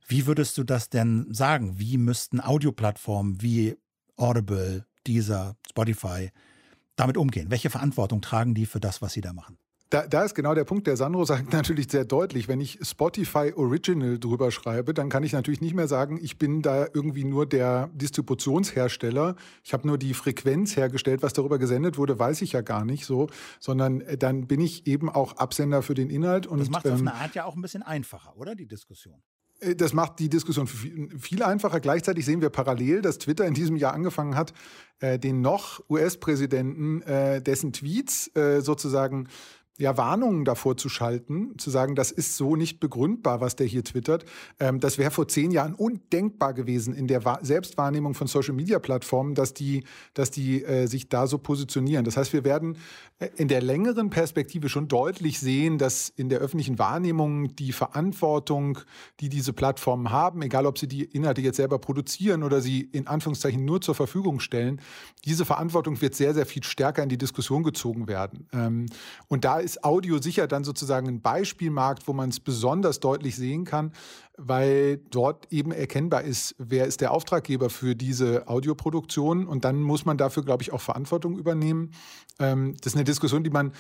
[0.08, 1.80] Wie würdest du das denn sagen?
[1.80, 3.78] Wie müssten Audioplattformen wie
[4.16, 6.32] Audible, Deezer, Spotify
[6.96, 7.52] damit umgehen?
[7.52, 9.58] Welche Verantwortung tragen die für das, was sie da machen?
[9.90, 10.86] Da, da, ist genau der Punkt.
[10.86, 15.34] Der Sandro sagt natürlich sehr deutlich, wenn ich Spotify Original drüber schreibe, dann kann ich
[15.34, 19.36] natürlich nicht mehr sagen, ich bin da irgendwie nur der Distributionshersteller.
[19.64, 23.06] Ich habe nur die Frequenz hergestellt, was darüber gesendet wurde, weiß ich ja gar nicht
[23.06, 23.28] so,
[23.60, 26.46] sondern äh, dann bin ich eben auch Absender für den Inhalt.
[26.46, 28.68] Und, das macht es ähm, auf eine Art ja auch ein bisschen einfacher, oder die
[28.68, 29.20] Diskussion?
[29.60, 31.80] Äh, das macht die Diskussion viel einfacher.
[31.80, 34.54] Gleichzeitig sehen wir parallel, dass Twitter in diesem Jahr angefangen hat,
[35.00, 37.02] äh, den noch US-Präsidenten,
[37.44, 39.28] dessen Tweets sozusagen
[39.80, 43.84] ja, Warnungen davor zu schalten, zu sagen, das ist so nicht begründbar, was der hier
[43.84, 44.26] twittert.
[44.60, 49.54] Ähm, das wäre vor zehn Jahren undenkbar gewesen in der Wa Selbstwahrnehmung von Social-Media-Plattformen, dass
[49.54, 52.04] die, dass die äh, sich da so positionieren.
[52.04, 52.76] Das heißt, wir werden
[53.20, 58.80] äh, in der längeren Perspektive schon deutlich sehen, dass in der öffentlichen Wahrnehmung die Verantwortung,
[59.22, 63.08] die diese Plattformen haben, egal ob sie die Inhalte jetzt selber produzieren oder sie in
[63.08, 64.82] Anführungszeichen nur zur Verfügung stellen,
[65.24, 68.46] diese Verantwortung wird sehr, sehr viel stärker in die Diskussion gezogen werden.
[68.52, 68.88] Ähm,
[69.30, 73.36] und da ist ist Audio sicher dann sozusagen ein Beispielmarkt, wo man es besonders deutlich
[73.36, 73.94] sehen kann,
[74.38, 79.48] weil dort eben erkennbar ist, wer ist der Auftraggeber für diese Audioproduktion.
[79.48, 81.92] Und dann muss man dafür, glaube ich, auch Verantwortung übernehmen.
[82.40, 83.74] Ähm, das ist eine Diskussion, die man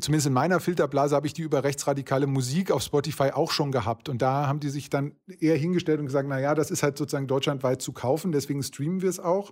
[0.00, 4.08] zumindest in meiner Filterblase habe ich die über rechtsradikale Musik auf Spotify auch schon gehabt.
[4.08, 6.98] Und da haben die sich dann eher hingestellt und gesagt, na ja, das ist halt
[6.98, 9.50] sozusagen deutschlandweit zu kaufen, deswegen streamen wir es auch.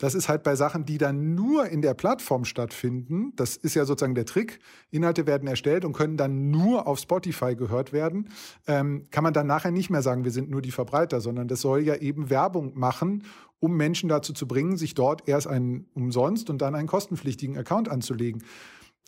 [0.00, 3.34] Das ist halt bei Sachen, die dann nur in der Plattform stattfinden.
[3.36, 4.58] Das ist ja sozusagen der Trick.
[4.90, 8.30] Inhalte werden erstellt und können dann nur auf Spotify gehört werden.
[8.66, 11.60] Ähm, kann man dann nachher nicht mehr sagen, wir sind nur die Verbreiter, sondern das
[11.60, 13.24] soll ja eben Werbung machen,
[13.58, 17.90] um Menschen dazu zu bringen, sich dort erst einen umsonst und dann einen kostenpflichtigen Account
[17.90, 18.42] anzulegen.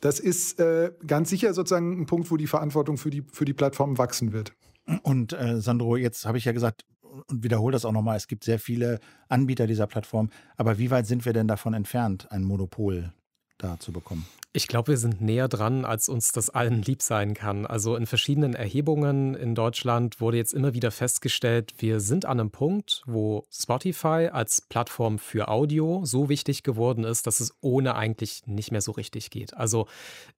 [0.03, 3.55] Das ist äh, ganz sicher sozusagen ein Punkt, wo die Verantwortung für die, für die
[3.55, 4.53] Plattform wachsen wird.
[5.03, 6.85] Und äh, Sandro, jetzt habe ich ja gesagt,
[7.29, 10.31] und wiederhole das auch nochmal, es gibt sehr viele Anbieter dieser Plattform.
[10.57, 13.13] Aber wie weit sind wir denn davon entfernt, ein Monopol
[13.63, 14.27] da zu bekommen?
[14.55, 17.65] Ich glaube, wir sind näher dran, als uns das allen lieb sein kann.
[17.65, 22.51] Also in verschiedenen Erhebungen in Deutschland wurde jetzt immer wieder festgestellt, wir sind an einem
[22.51, 28.47] Punkt, wo Spotify als Plattform für Audio so wichtig geworden ist, dass es ohne eigentlich
[28.47, 29.57] nicht mehr so richtig geht.
[29.57, 29.87] Also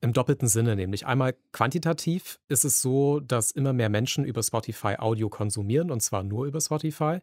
[0.00, 1.06] im doppelten Sinne nämlich.
[1.06, 6.22] Einmal quantitativ ist es so, dass immer mehr Menschen über Spotify Audio konsumieren und zwar
[6.22, 7.18] nur über Spotify.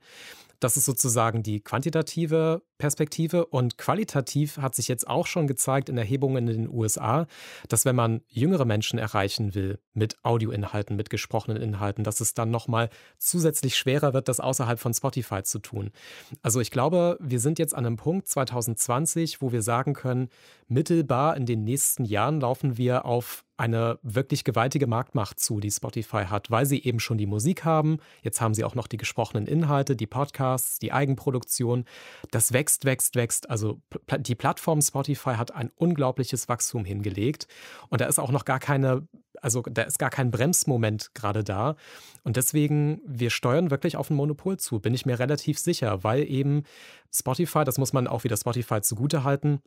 [0.61, 3.45] Das ist sozusagen die quantitative Perspektive.
[3.47, 7.27] Und qualitativ hat sich jetzt auch schon gezeigt in Erhebungen in den USA,
[7.67, 12.51] dass wenn man jüngere Menschen erreichen will mit Audioinhalten, mit gesprochenen Inhalten, dass es dann
[12.51, 15.91] nochmal zusätzlich schwerer wird, das außerhalb von Spotify zu tun.
[16.41, 20.29] Also ich glaube, wir sind jetzt an einem Punkt 2020, wo wir sagen können,
[20.71, 26.23] mittelbar in den nächsten Jahren laufen wir auf eine wirklich gewaltige Marktmacht zu, die Spotify
[26.25, 27.99] hat, weil sie eben schon die Musik haben.
[28.23, 31.85] Jetzt haben sie auch noch die gesprochenen Inhalte, die Podcasts, die Eigenproduktion.
[32.31, 33.49] Das wächst, wächst, wächst.
[33.51, 33.79] Also
[34.17, 37.47] die Plattform Spotify hat ein unglaubliches Wachstum hingelegt.
[37.89, 39.07] Und da ist auch noch gar keine,
[39.41, 41.75] also da ist gar kein Bremsmoment gerade da.
[42.23, 46.23] Und deswegen, wir steuern wirklich auf ein Monopol zu, bin ich mir relativ sicher, weil
[46.23, 46.63] eben
[47.13, 49.61] Spotify, das muss man auch wieder Spotify zugutehalten,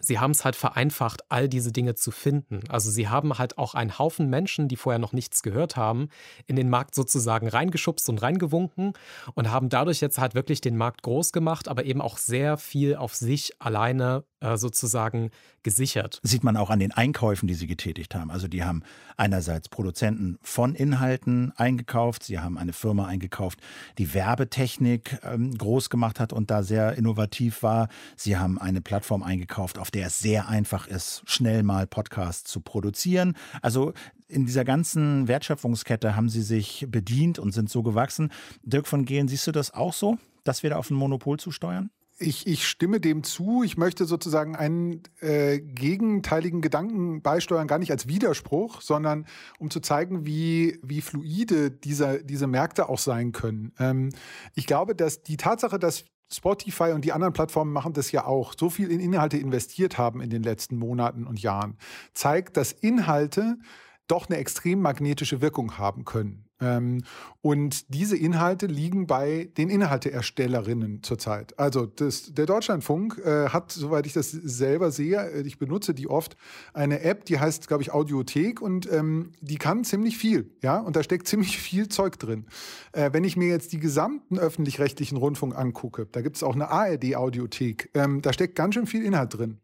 [0.00, 2.60] Sie haben es halt vereinfacht, all diese Dinge zu finden.
[2.68, 6.08] Also sie haben halt auch einen Haufen Menschen, die vorher noch nichts gehört haben,
[6.46, 8.92] in den Markt sozusagen reingeschubst und reingewunken
[9.34, 12.96] und haben dadurch jetzt halt wirklich den Markt groß gemacht, aber eben auch sehr viel
[12.96, 15.30] auf sich alleine äh, sozusagen
[15.64, 16.20] gesichert.
[16.22, 18.30] Sieht man auch an den Einkäufen, die sie getätigt haben.
[18.30, 18.84] Also die haben
[19.16, 23.58] einerseits Produzenten von Inhalten eingekauft, sie haben eine Firma eingekauft,
[23.98, 27.88] die Werbetechnik ähm, groß gemacht hat und da sehr innovativ war.
[28.14, 32.60] Sie haben eine Plattform eingekauft, auf der es sehr einfach ist, schnell mal Podcasts zu
[32.60, 33.36] produzieren.
[33.62, 33.92] Also
[34.28, 38.30] in dieser ganzen Wertschöpfungskette haben sie sich bedient und sind so gewachsen.
[38.62, 41.90] Dirk von Gehlen, siehst du das auch so, dass wir da auf ein Monopol zusteuern?
[42.20, 43.62] Ich, ich stimme dem zu.
[43.62, 49.26] Ich möchte sozusagen einen äh, gegenteiligen Gedanken beisteuern, gar nicht als Widerspruch, sondern
[49.60, 53.72] um zu zeigen, wie, wie fluide dieser, diese Märkte auch sein können.
[53.78, 54.10] Ähm,
[54.54, 58.54] ich glaube, dass die Tatsache, dass Spotify und die anderen Plattformen machen das ja auch,
[58.58, 61.78] so viel in Inhalte investiert haben in den letzten Monaten und Jahren,
[62.14, 63.58] zeigt, dass Inhalte
[64.06, 66.47] doch eine extrem magnetische Wirkung haben können.
[66.60, 67.04] Ähm,
[67.40, 71.58] und diese Inhalte liegen bei den Inhalteerstellerinnen zurzeit.
[71.58, 76.08] Also das, der Deutschlandfunk äh, hat, soweit ich das selber sehe, äh, ich benutze die
[76.08, 76.36] oft,
[76.74, 80.96] eine App, die heißt, glaube ich, Audiothek und ähm, die kann ziemlich viel, ja, und
[80.96, 82.46] da steckt ziemlich viel Zeug drin.
[82.92, 86.70] Äh, wenn ich mir jetzt die gesamten öffentlich-rechtlichen Rundfunk angucke, da gibt es auch eine
[86.70, 89.58] ARD-Audiothek, ähm, da steckt ganz schön viel Inhalt drin.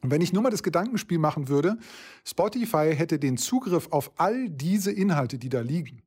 [0.00, 1.78] Und wenn ich nur mal das Gedankenspiel machen würde,
[2.24, 6.02] Spotify hätte den Zugriff auf all diese Inhalte, die da liegen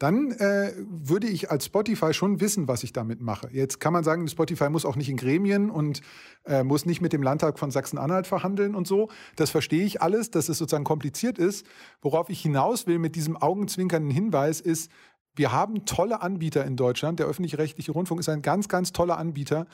[0.00, 3.50] dann äh, würde ich als Spotify schon wissen, was ich damit mache.
[3.52, 6.00] Jetzt kann man sagen, Spotify muss auch nicht in Gremien und
[6.46, 9.10] äh, muss nicht mit dem Landtag von Sachsen-Anhalt verhandeln und so.
[9.36, 11.66] Das verstehe ich alles, dass es sozusagen kompliziert ist.
[12.00, 14.90] Worauf ich hinaus will mit diesem augenzwinkernden Hinweis ist,
[15.36, 17.18] wir haben tolle Anbieter in Deutschland.
[17.20, 19.66] Der öffentlich-rechtliche Rundfunk ist ein ganz, ganz toller Anbieter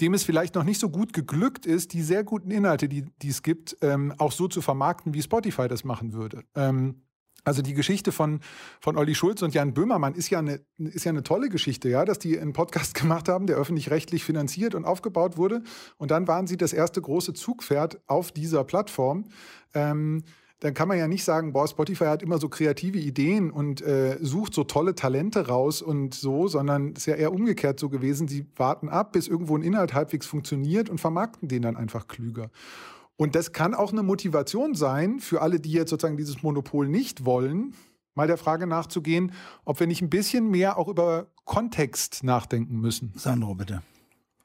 [0.00, 3.28] dem es vielleicht noch nicht so gut geglückt ist, die sehr guten Inhalte, die, die
[3.28, 6.42] es gibt, ähm, auch so zu vermarkten, wie Spotify das machen würde.
[6.56, 7.04] Ähm,
[7.44, 8.40] also die Geschichte von,
[8.80, 12.04] von Olli Schulz und Jan Böhmermann ist ja, eine, ist ja eine tolle Geschichte, ja,
[12.04, 15.62] dass die einen Podcast gemacht haben, der öffentlich-rechtlich finanziert und aufgebaut wurde.
[15.98, 19.26] Und dann waren sie das erste große Zugpferd auf dieser Plattform.
[19.74, 20.24] Ähm,
[20.60, 24.16] dann kann man ja nicht sagen, boah, Spotify hat immer so kreative Ideen und äh,
[24.22, 28.28] sucht so tolle Talente raus und so, sondern es ist ja eher umgekehrt so gewesen.
[28.28, 32.50] Sie warten ab, bis irgendwo ein Inhalt halbwegs funktioniert und vermarkten den dann einfach klüger.
[33.16, 37.24] Und das kann auch eine Motivation sein für alle, die jetzt sozusagen dieses Monopol nicht
[37.24, 37.74] wollen,
[38.14, 39.32] mal der Frage nachzugehen,
[39.64, 43.12] ob wir nicht ein bisschen mehr auch über Kontext nachdenken müssen.
[43.14, 43.82] Sandro, bitte.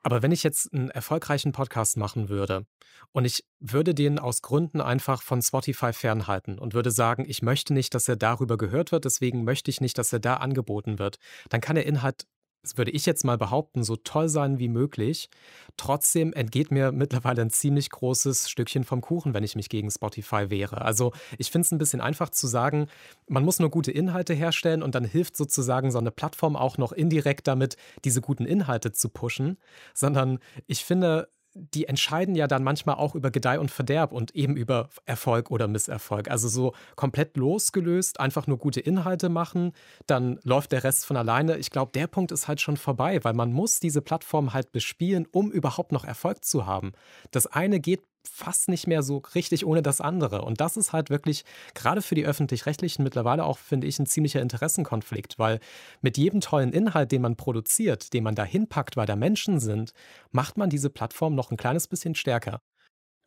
[0.01, 2.65] Aber wenn ich jetzt einen erfolgreichen Podcast machen würde
[3.11, 7.73] und ich würde den aus Gründen einfach von Spotify fernhalten und würde sagen, ich möchte
[7.73, 11.17] nicht, dass er darüber gehört wird, deswegen möchte ich nicht, dass er da angeboten wird,
[11.49, 12.27] dann kann der Inhalt
[12.61, 15.29] das würde ich jetzt mal behaupten, so toll sein wie möglich.
[15.77, 20.49] Trotzdem entgeht mir mittlerweile ein ziemlich großes Stückchen vom Kuchen, wenn ich mich gegen Spotify
[20.49, 20.81] wehre.
[20.81, 22.87] Also ich finde es ein bisschen einfach zu sagen,
[23.27, 26.91] man muss nur gute Inhalte herstellen und dann hilft sozusagen so eine Plattform auch noch
[26.91, 29.57] indirekt damit, diese guten Inhalte zu pushen,
[29.93, 31.29] sondern ich finde,
[31.73, 35.67] die entscheiden ja dann manchmal auch über Gedeih und Verderb und eben über Erfolg oder
[35.67, 36.29] Misserfolg.
[36.29, 39.73] Also so komplett losgelöst, einfach nur gute Inhalte machen,
[40.07, 41.57] dann läuft der Rest von alleine.
[41.57, 45.27] Ich glaube, der Punkt ist halt schon vorbei, weil man muss diese Plattform halt bespielen,
[45.31, 46.93] um überhaupt noch Erfolg zu haben.
[47.31, 48.01] Das eine geht
[48.33, 50.43] fast nicht mehr so richtig ohne das andere.
[50.43, 54.41] Und das ist halt wirklich gerade für die öffentlich-rechtlichen mittlerweile auch, finde ich, ein ziemlicher
[54.41, 55.59] Interessenkonflikt, weil
[56.01, 59.93] mit jedem tollen Inhalt, den man produziert, den man da hinpackt, weil da Menschen sind,
[60.31, 62.61] macht man diese Plattform noch ein kleines bisschen stärker.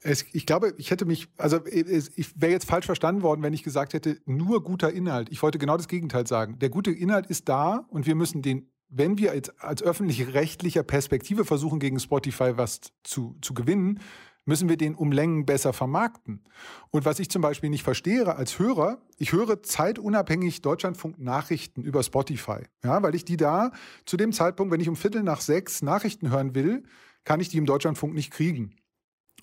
[0.05, 3.63] Es, ich glaube, ich hätte mich, also ich wäre jetzt falsch verstanden worden, wenn ich
[3.63, 5.29] gesagt hätte, nur guter Inhalt.
[5.31, 6.59] Ich wollte genau das Gegenteil sagen.
[6.59, 11.47] Der gute Inhalt ist da und wir müssen den wenn wir als, als öffentlich-rechtlicher Perspektive
[11.47, 14.01] versuchen, gegen Spotify was zu, zu gewinnen,
[14.45, 16.45] müssen wir den um Längen besser vermarkten.
[16.91, 22.03] Und was ich zum Beispiel nicht verstehe als Hörer, ich höre zeitunabhängig Deutschlandfunk Nachrichten über
[22.03, 23.73] Spotify, ja, weil ich die da
[24.05, 26.83] zu dem Zeitpunkt, wenn ich um Viertel nach sechs Nachrichten hören will,
[27.25, 28.75] kann ich die im Deutschlandfunk nicht kriegen.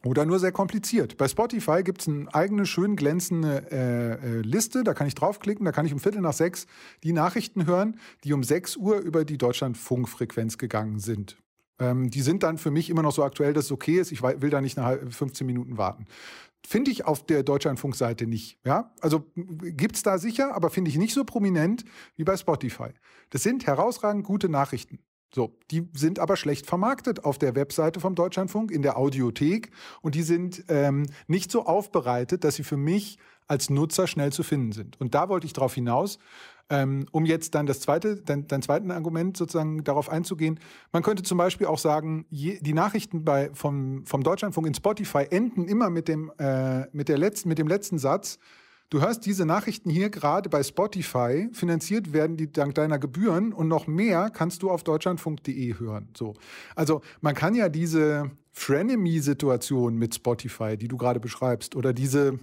[0.05, 1.17] Oder nur sehr kompliziert.
[1.17, 4.85] Bei Spotify gibt es eine eigene, schön glänzende äh, äh, Liste.
[4.85, 6.67] Da kann ich draufklicken, da kann ich um Viertel nach sechs
[7.03, 11.37] die Nachrichten hören, die um sechs Uhr über die Deutschlandfunkfrequenz gegangen sind.
[11.79, 14.11] Ähm, die sind dann für mich immer noch so aktuell, dass es okay ist.
[14.11, 16.05] Ich will da nicht nach 15 Minuten warten.
[16.67, 18.59] Finde ich auf der Deutschlandfunkseite nicht.
[18.65, 18.91] Ja?
[18.99, 19.25] Also
[19.93, 22.89] es da sicher, aber finde ich nicht so prominent wie bei Spotify.
[23.29, 24.99] Das sind herausragend gute Nachrichten.
[25.33, 29.69] So, die sind aber schlecht vermarktet auf der Webseite vom Deutschlandfunk, in der Audiothek
[30.01, 34.41] und die sind ähm, nicht so aufbereitet, dass sie für mich als Nutzer schnell zu
[34.43, 34.99] finden sind.
[34.99, 36.17] Und da wollte ich darauf hinaus.
[36.71, 40.59] Ähm, um jetzt dann das zweite, dein, dein zweiten Argument sozusagen darauf einzugehen.
[40.91, 45.25] Man könnte zum Beispiel auch sagen, je, die Nachrichten bei, vom, vom Deutschlandfunk in Spotify
[45.29, 48.37] enden immer mit dem, äh, mit, der letzten, mit dem letzten Satz.
[48.91, 53.67] Du hörst diese Nachrichten hier gerade bei Spotify, finanziert werden die dank deiner Gebühren und
[53.67, 56.09] noch mehr kannst du auf deutschlandfunk.de hören.
[56.17, 56.33] So.
[56.75, 62.39] Also man kann ja diese Frenemy-Situation mit Spotify, die du gerade beschreibst, oder diese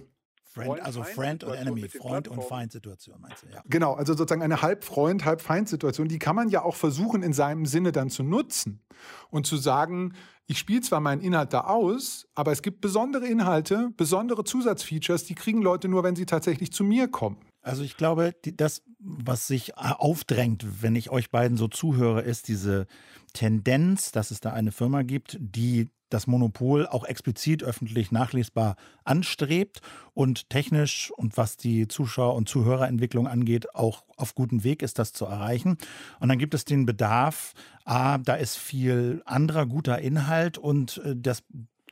[0.53, 3.61] Friend, also Friend und Enemy, Freund und Feind-Situation meinst du, ja.
[3.65, 7.33] Genau, also sozusagen eine halb Freund, halb Feind-Situation, die kann man ja auch versuchen, in
[7.33, 8.81] seinem Sinne dann zu nutzen
[9.29, 10.13] und zu sagen,
[10.45, 15.35] ich spiele zwar meinen Inhalt da aus, aber es gibt besondere Inhalte, besondere Zusatzfeatures, die
[15.35, 17.37] kriegen Leute nur, wenn sie tatsächlich zu mir kommen.
[17.61, 22.87] Also ich glaube, das, was sich aufdrängt, wenn ich euch beiden so zuhöre, ist diese
[23.33, 29.81] Tendenz, dass es da eine Firma gibt, die das Monopol auch explizit öffentlich nachlesbar anstrebt
[30.13, 35.13] und technisch und was die Zuschauer- und Zuhörerentwicklung angeht, auch auf gutem Weg ist, das
[35.13, 35.77] zu erreichen.
[36.19, 37.53] Und dann gibt es den Bedarf,
[37.85, 41.43] a, da ist viel anderer guter Inhalt und äh, das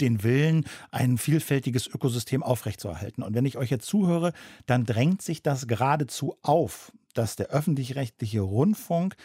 [0.01, 3.23] den Willen, ein vielfältiges Ökosystem aufrechtzuerhalten.
[3.23, 4.33] Und wenn ich euch jetzt zuhöre,
[4.65, 9.15] dann drängt sich das geradezu auf, dass der öffentlich-rechtliche Rundfunk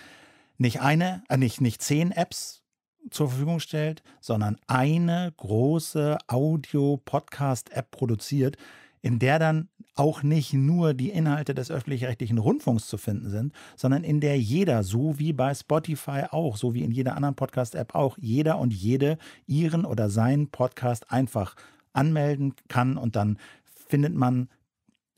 [0.58, 2.62] nicht eine, äh nicht, nicht zehn Apps
[3.10, 8.56] zur Verfügung stellt, sondern eine große Audio-Podcast-App produziert,
[9.02, 14.04] in der dann auch nicht nur die Inhalte des öffentlich-rechtlichen Rundfunks zu finden sind, sondern
[14.04, 18.16] in der jeder, so wie bei Spotify auch, so wie in jeder anderen Podcast-App auch,
[18.18, 21.56] jeder und jede ihren oder seinen Podcast einfach
[21.92, 24.48] anmelden kann und dann findet man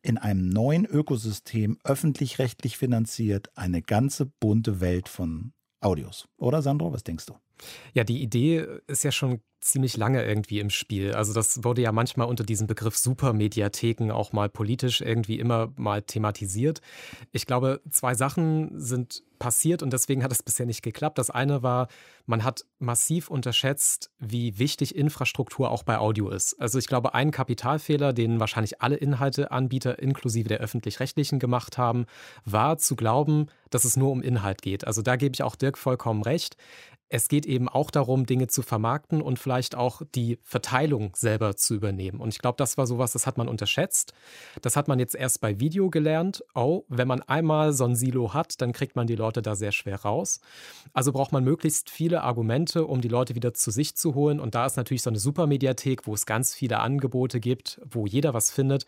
[0.02, 6.28] in einem neuen Ökosystem, öffentlich-rechtlich finanziert, eine ganze bunte Welt von Audios.
[6.38, 7.34] Oder Sandro, was denkst du?
[7.94, 11.14] Ja, die Idee ist ja schon ziemlich lange irgendwie im Spiel.
[11.14, 16.02] Also das wurde ja manchmal unter diesem Begriff Supermediatheken auch mal politisch irgendwie immer mal
[16.02, 16.80] thematisiert.
[17.30, 21.18] Ich glaube, zwei Sachen sind passiert und deswegen hat es bisher nicht geklappt.
[21.18, 21.88] Das eine war,
[22.26, 26.54] man hat massiv unterschätzt, wie wichtig Infrastruktur auch bei Audio ist.
[26.60, 32.06] Also ich glaube, ein Kapitalfehler, den wahrscheinlich alle Inhalteanbieter inklusive der öffentlich-rechtlichen gemacht haben,
[32.44, 34.86] war zu glauben, dass es nur um Inhalt geht.
[34.86, 36.56] Also da gebe ich auch Dirk vollkommen recht.
[37.14, 41.74] Es geht eben auch darum, Dinge zu vermarkten und vielleicht auch die Verteilung selber zu
[41.74, 42.20] übernehmen.
[42.20, 44.14] Und ich glaube, das war sowas, das hat man unterschätzt.
[44.62, 46.42] Das hat man jetzt erst bei Video gelernt.
[46.54, 49.72] Oh, wenn man einmal so ein Silo hat, dann kriegt man die Leute da sehr
[49.72, 50.40] schwer raus.
[50.94, 54.40] Also braucht man möglichst viele Argumente, um die Leute wieder zu sich zu holen.
[54.40, 58.32] Und da ist natürlich so eine Supermediathek, wo es ganz viele Angebote gibt, wo jeder
[58.32, 58.86] was findet,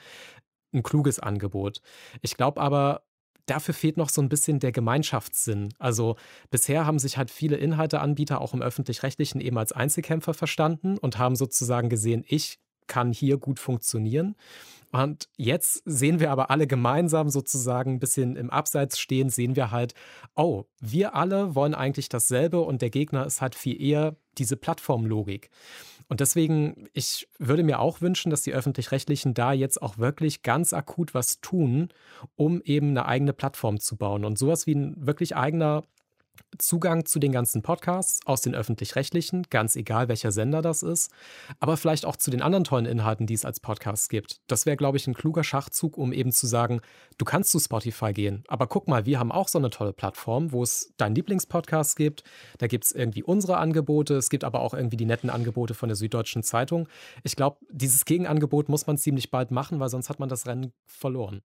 [0.73, 1.83] ein kluges Angebot.
[2.23, 3.03] Ich glaube aber,
[3.47, 5.75] dafür fehlt noch so ein bisschen der Gemeinschaftssinn.
[5.79, 6.17] Also
[6.51, 11.37] bisher haben sich halt viele Inhalteanbieter auch im öffentlich-rechtlichen eben als Einzelkämpfer verstanden und haben
[11.37, 14.35] sozusagen gesehen, ich kann hier gut funktionieren.
[14.93, 19.73] Und jetzt sehen wir aber alle gemeinsam sozusagen ein bisschen im Abseits stehen, sehen wir
[19.73, 19.95] halt,
[20.37, 25.51] oh, wir alle wollen eigentlich dasselbe und der Gegner ist halt viel eher diese Plattformlogik.
[26.15, 30.73] Und deswegen, ich würde mir auch wünschen, dass die öffentlich-rechtlichen da jetzt auch wirklich ganz
[30.73, 31.89] akut was tun,
[32.37, 34.25] um eben eine eigene Plattform zu bauen.
[34.25, 35.83] Und sowas wie ein wirklich eigener
[36.59, 41.11] Zugang zu den ganzen Podcasts aus den öffentlich-rechtlichen, ganz egal welcher Sender das ist,
[41.59, 44.41] aber vielleicht auch zu den anderen tollen Inhalten, die es als Podcasts gibt.
[44.47, 46.81] Das wäre, glaube ich, ein kluger Schachzug, um eben zu sagen,
[47.19, 50.53] du kannst zu Spotify gehen, aber guck mal, wir haben auch so eine tolle Plattform,
[50.53, 52.23] wo es deinen Lieblingspodcast gibt.
[52.59, 55.89] Da gibt es irgendwie unsere Angebote, es gibt aber auch irgendwie die netten Angebote von
[55.89, 56.89] der Süddeutschen Zeitung.
[57.23, 60.73] Ich glaube, dieses Gegenangebot muss man ziemlich bald machen, weil sonst hat man das Rennen
[60.87, 61.43] verloren.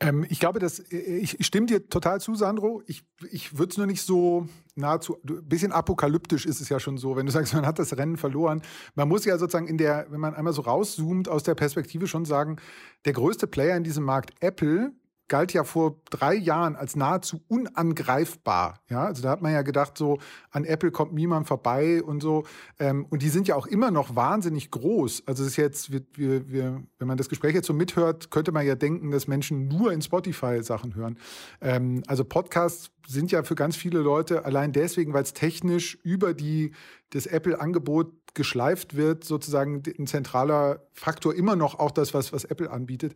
[0.00, 2.82] Ähm, ich glaube, dass äh, ich, ich stimme dir total zu, Sandro.
[2.86, 6.98] Ich, ich würde es nur nicht so nahezu, ein bisschen apokalyptisch ist es ja schon
[6.98, 8.62] so, wenn du sagst, man hat das Rennen verloren.
[8.94, 12.24] Man muss ja sozusagen in der, wenn man einmal so rauszoomt, aus der Perspektive schon
[12.24, 12.56] sagen,
[13.04, 14.92] der größte Player in diesem Markt, Apple,
[15.30, 18.80] galt ja vor drei Jahren als nahezu unangreifbar.
[18.90, 20.18] Ja, also da hat man ja gedacht, so
[20.50, 22.44] an Apple kommt niemand vorbei und so.
[22.78, 25.22] Ähm, und die sind ja auch immer noch wahnsinnig groß.
[25.26, 28.52] Also es ist jetzt, wir, wir, wir, wenn man das Gespräch jetzt so mithört, könnte
[28.52, 31.16] man ja denken, dass Menschen nur in Spotify Sachen hören.
[31.60, 36.34] Ähm, also Podcasts sind ja für ganz viele Leute allein deswegen, weil es technisch über
[36.34, 36.72] die
[37.10, 42.70] das Apple-Angebot geschleift wird, sozusagen ein zentraler Faktor immer noch auch das, was, was Apple
[42.70, 43.14] anbietet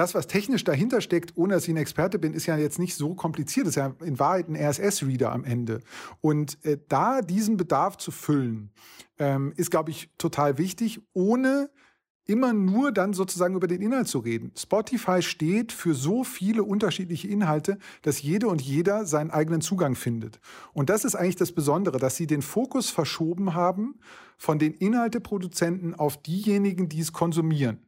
[0.00, 2.94] das, was technisch dahinter steckt, ohne dass ich ein Experte bin, ist ja jetzt nicht
[2.94, 3.66] so kompliziert.
[3.66, 5.80] Das ist ja in Wahrheit ein RSS-Reader am Ende.
[6.22, 8.70] Und äh, da diesen Bedarf zu füllen,
[9.18, 11.68] ähm, ist, glaube ich, total wichtig, ohne
[12.24, 14.52] immer nur dann sozusagen über den Inhalt zu reden.
[14.56, 20.40] Spotify steht für so viele unterschiedliche Inhalte, dass jede und jeder seinen eigenen Zugang findet.
[20.72, 23.98] Und das ist eigentlich das Besondere, dass sie den Fokus verschoben haben
[24.38, 27.80] von den Inhalteproduzenten auf diejenigen, die es konsumieren.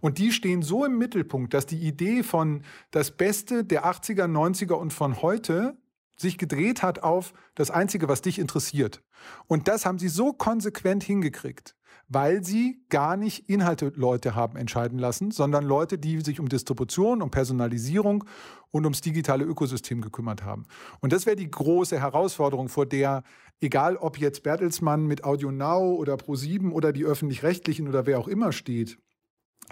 [0.00, 4.74] Und die stehen so im Mittelpunkt, dass die Idee von das Beste der 80er, 90er
[4.74, 5.76] und von heute
[6.20, 9.02] sich gedreht hat auf das Einzige, was dich interessiert.
[9.46, 11.74] Und das haben sie so konsequent hingekriegt,
[12.08, 17.30] weil sie gar nicht Inhalte-Leute haben entscheiden lassen, sondern Leute, die sich um Distribution, um
[17.30, 18.24] Personalisierung
[18.70, 20.66] und ums digitale Ökosystem gekümmert haben.
[21.00, 23.22] Und das wäre die große Herausforderung, vor der,
[23.60, 28.28] egal ob jetzt Bertelsmann mit Audio Now oder Pro7 oder die öffentlich-rechtlichen oder wer auch
[28.28, 28.98] immer steht,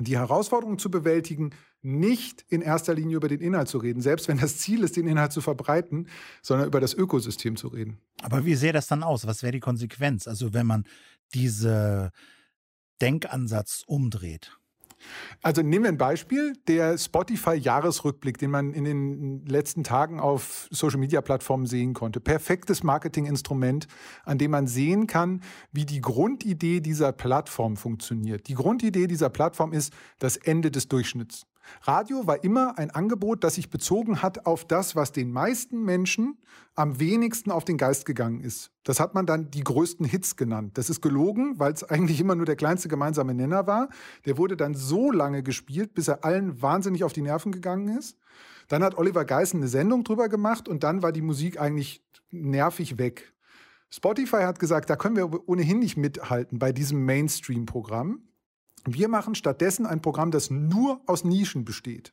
[0.00, 1.50] die Herausforderung zu bewältigen,
[1.82, 5.06] nicht in erster Linie über den Inhalt zu reden, selbst wenn das Ziel ist, den
[5.06, 6.08] Inhalt zu verbreiten,
[6.42, 7.98] sondern über das Ökosystem zu reden.
[8.22, 9.26] Aber wie sähe das dann aus?
[9.26, 10.26] Was wäre die Konsequenz?
[10.26, 10.84] Also wenn man
[11.34, 12.10] diese
[13.00, 14.58] Denkansatz umdreht?
[15.42, 21.66] Also nehmen wir ein Beispiel, der Spotify-Jahresrückblick, den man in den letzten Tagen auf Social-Media-Plattformen
[21.66, 22.20] sehen konnte.
[22.20, 23.86] Perfektes Marketinginstrument,
[24.24, 25.42] an dem man sehen kann,
[25.72, 28.48] wie die Grundidee dieser Plattform funktioniert.
[28.48, 31.46] Die Grundidee dieser Plattform ist das Ende des Durchschnitts.
[31.82, 36.38] Radio war immer ein Angebot, das sich bezogen hat auf das, was den meisten Menschen
[36.74, 38.70] am wenigsten auf den Geist gegangen ist.
[38.84, 40.78] Das hat man dann die größten Hits genannt.
[40.78, 43.88] Das ist gelogen, weil es eigentlich immer nur der kleinste gemeinsame Nenner war.
[44.26, 48.16] Der wurde dann so lange gespielt, bis er allen wahnsinnig auf die Nerven gegangen ist.
[48.68, 52.98] Dann hat Oliver Geissen eine Sendung drüber gemacht und dann war die Musik eigentlich nervig
[52.98, 53.32] weg.
[53.90, 58.27] Spotify hat gesagt, da können wir ohnehin nicht mithalten bei diesem Mainstream-Programm.
[58.94, 62.12] Wir machen stattdessen ein Programm, das nur aus Nischen besteht.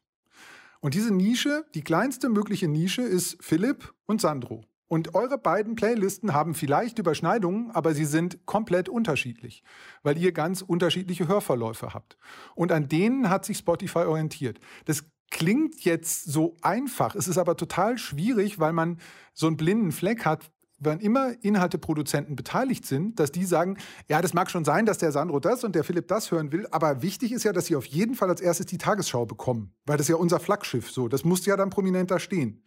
[0.79, 4.63] Und diese Nische, die kleinste mögliche Nische, ist Philipp und Sandro.
[4.87, 9.63] Und eure beiden Playlisten haben vielleicht Überschneidungen, aber sie sind komplett unterschiedlich,
[10.03, 12.17] weil ihr ganz unterschiedliche Hörverläufe habt.
[12.53, 14.59] Und an denen hat sich Spotify orientiert.
[14.85, 18.99] Das klingt jetzt so einfach, es ist aber total schwierig, weil man
[19.33, 24.33] so einen blinden Fleck hat, wenn immer Inhalteproduzenten beteiligt sind, dass die sagen, ja, das
[24.33, 27.31] mag schon sein, dass der Sandro das und der Philipp das hören will, aber wichtig
[27.31, 30.11] ist ja, dass sie auf jeden Fall als erstes die Tagesschau bekommen, weil das ist
[30.11, 32.63] ja unser Flaggschiff so, das muss ja dann prominent da stehen.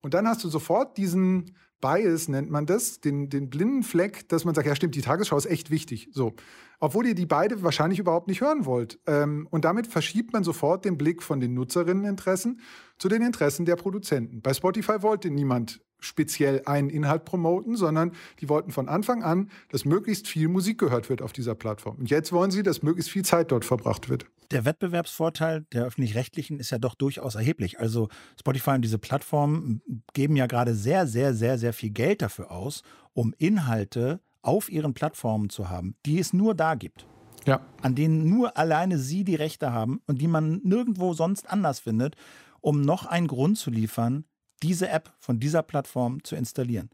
[0.00, 4.44] Und dann hast du sofort diesen Bias, nennt man das, den, den blinden Fleck, dass
[4.44, 6.08] man sagt, ja stimmt, die Tagesschau ist echt wichtig.
[6.12, 6.34] So.
[6.80, 9.00] Obwohl ihr die beide wahrscheinlich überhaupt nicht hören wollt.
[9.06, 12.60] Ähm, und damit verschiebt man sofort den Blick von den Nutzerinneninteressen
[12.98, 14.42] zu den Interessen der Produzenten.
[14.42, 19.84] Bei Spotify wollte niemand speziell einen Inhalt promoten, sondern die wollten von Anfang an, dass
[19.84, 21.96] möglichst viel Musik gehört wird auf dieser Plattform.
[21.96, 24.26] Und jetzt wollen sie, dass möglichst viel Zeit dort verbracht wird.
[24.50, 27.80] Der Wettbewerbsvorteil der öffentlich-rechtlichen ist ja doch durchaus erheblich.
[27.80, 29.82] Also Spotify und diese Plattformen
[30.14, 32.82] geben ja gerade sehr, sehr, sehr, sehr viel Geld dafür aus,
[33.12, 37.06] um Inhalte auf ihren Plattformen zu haben, die es nur da gibt.
[37.46, 37.60] Ja.
[37.82, 42.16] An denen nur alleine sie die Rechte haben und die man nirgendwo sonst anders findet,
[42.60, 44.24] um noch einen Grund zu liefern,
[44.62, 46.90] diese App von dieser Plattform zu installieren.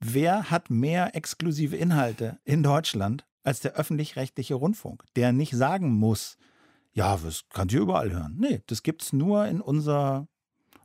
[0.00, 6.36] Wer hat mehr exklusive Inhalte in Deutschland als der öffentlich-rechtliche Rundfunk, der nicht sagen muss,
[6.92, 8.36] ja, das kannst du überall hören.
[8.38, 10.28] Nee, das gibt es nur in unserer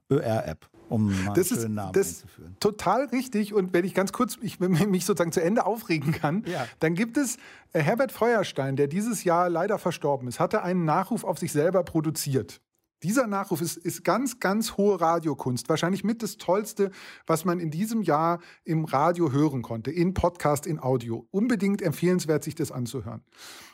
[0.10, 2.56] ÖR-App um mal das ist, Namen das einzuführen.
[2.60, 3.54] Total richtig.
[3.54, 6.68] Und wenn ich ganz kurz ich, mich sozusagen zu Ende aufregen kann, ja.
[6.80, 7.38] dann gibt es
[7.74, 11.84] äh, Herbert Feuerstein, der dieses Jahr leider verstorben ist, hatte einen Nachruf auf sich selber
[11.84, 12.62] produziert.
[13.04, 15.68] Dieser Nachruf ist, ist ganz, ganz hohe Radiokunst.
[15.68, 16.92] Wahrscheinlich mit das Tollste,
[17.28, 21.28] was man in diesem Jahr im Radio hören konnte, in Podcast, in Audio.
[21.30, 23.22] Unbedingt empfehlenswert, sich das anzuhören.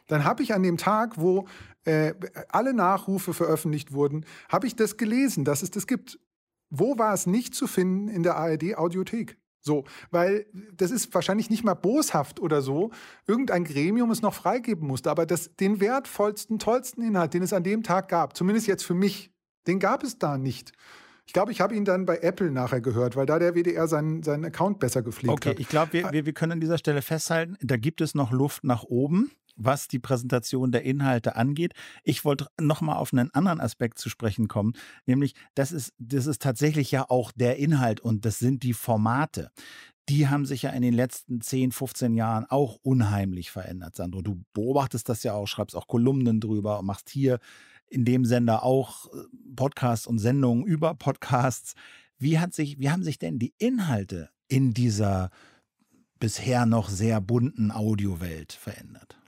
[0.07, 1.47] Dann habe ich an dem Tag, wo
[1.86, 2.13] äh,
[2.49, 6.19] alle Nachrufe veröffentlicht wurden, habe ich das gelesen, dass es das gibt.
[6.71, 9.38] Wo war es nicht zu finden in der ARD Audiothek?
[9.62, 12.91] So, weil das ist wahrscheinlich nicht mal boshaft oder so,
[13.28, 17.64] irgendein Gremium es noch freigeben musste, aber das, den wertvollsten, tollsten Inhalt, den es an
[17.64, 19.32] dem Tag gab, zumindest jetzt für mich,
[19.68, 20.72] den gab es da nicht.
[21.26, 24.24] Ich glaube, ich habe ihn dann bei Apple nachher gehört, weil da der WDR seinen,
[24.24, 25.55] seinen Account besser gepflegt okay, hat.
[25.55, 28.32] Okay, ich glaube, wir, wir, wir können an dieser Stelle festhalten, da gibt es noch
[28.32, 29.30] Luft nach oben
[29.60, 31.74] was die Präsentation der Inhalte angeht.
[32.03, 34.74] Ich wollte nochmal auf einen anderen Aspekt zu sprechen kommen,
[35.05, 39.51] nämlich das ist, das ist tatsächlich ja auch der Inhalt und das sind die Formate.
[40.10, 44.24] Die haben sich ja in den letzten 10, 15 Jahren auch unheimlich verändert, Sandro.
[44.24, 47.38] Du beobachtest das ja auch, schreibst auch Kolumnen drüber und machst hier
[47.89, 49.18] in dem Sender auch äh,
[49.55, 51.74] Podcasts und Sendungen über Podcasts.
[52.18, 55.30] Wie, hat sich, wie haben sich denn die Inhalte in dieser
[56.20, 59.18] bisher noch sehr bunten Audiowelt verändert?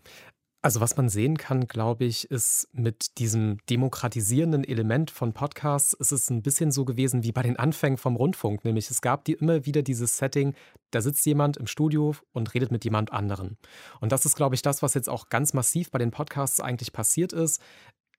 [0.64, 6.12] Also was man sehen kann, glaube ich, ist mit diesem demokratisierenden Element von Podcasts, ist
[6.12, 8.64] es ein bisschen so gewesen wie bei den Anfängen vom Rundfunk.
[8.64, 10.54] Nämlich es gab die immer wieder dieses Setting,
[10.92, 13.58] da sitzt jemand im Studio und redet mit jemand anderen.
[14.02, 16.94] Und das ist, glaube ich, das, was jetzt auch ganz massiv bei den Podcasts eigentlich
[16.94, 17.62] passiert ist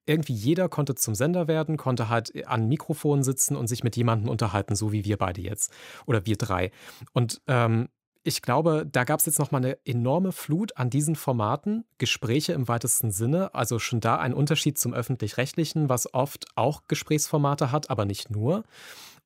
[0.04, 4.28] irgendwie jeder konnte zum Sender werden, konnte halt an Mikrofon sitzen und sich mit jemandem
[4.28, 5.72] unterhalten, so wie wir beide jetzt
[6.06, 6.72] oder wir drei.
[7.12, 7.88] Und ähm,
[8.24, 12.68] ich glaube, da gab es jetzt nochmal eine enorme Flut an diesen Formaten, Gespräche im
[12.68, 13.54] weitesten Sinne.
[13.54, 18.64] Also schon da ein Unterschied zum öffentlich-rechtlichen, was oft auch Gesprächsformate hat, aber nicht nur.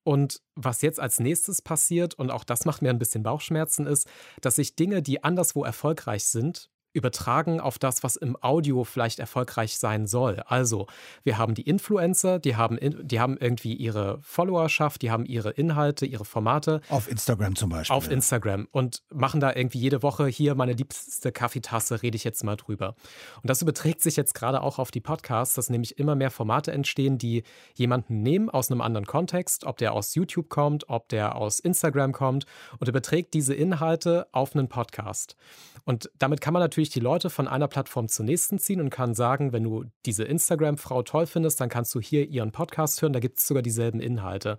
[0.03, 4.09] Und was jetzt als nächstes passiert, und auch das macht mir ein bisschen Bauchschmerzen, ist,
[4.41, 9.79] dass sich Dinge, die anderswo erfolgreich sind, übertragen auf das, was im Audio vielleicht erfolgreich
[9.79, 10.43] sein soll.
[10.47, 10.87] Also,
[11.23, 16.07] wir haben die Influencer, die haben, die haben irgendwie ihre Followerschaft, die haben ihre Inhalte,
[16.07, 16.81] ihre Formate.
[16.89, 17.95] Auf Instagram zum Beispiel.
[17.95, 22.43] Auf Instagram und machen da irgendwie jede Woche hier meine liebste Kaffeetasse, rede ich jetzt
[22.43, 22.95] mal drüber.
[23.43, 26.73] Und das überträgt sich jetzt gerade auch auf die Podcasts, dass nämlich immer mehr Formate
[26.73, 27.43] entstehen, die
[27.75, 32.13] jemanden nehmen aus einem anderen Kontext, ob der aus YouTube kommt, ob der aus Instagram
[32.13, 32.47] kommt
[32.79, 35.37] und überträgt diese Inhalte auf einen Podcast.
[35.85, 38.91] Und damit kann man natürlich natürlich die Leute von einer Plattform zur nächsten ziehen und
[38.91, 43.13] kann sagen, wenn du diese Instagram-Frau toll findest, dann kannst du hier ihren Podcast hören,
[43.13, 44.59] da gibt es sogar dieselben Inhalte.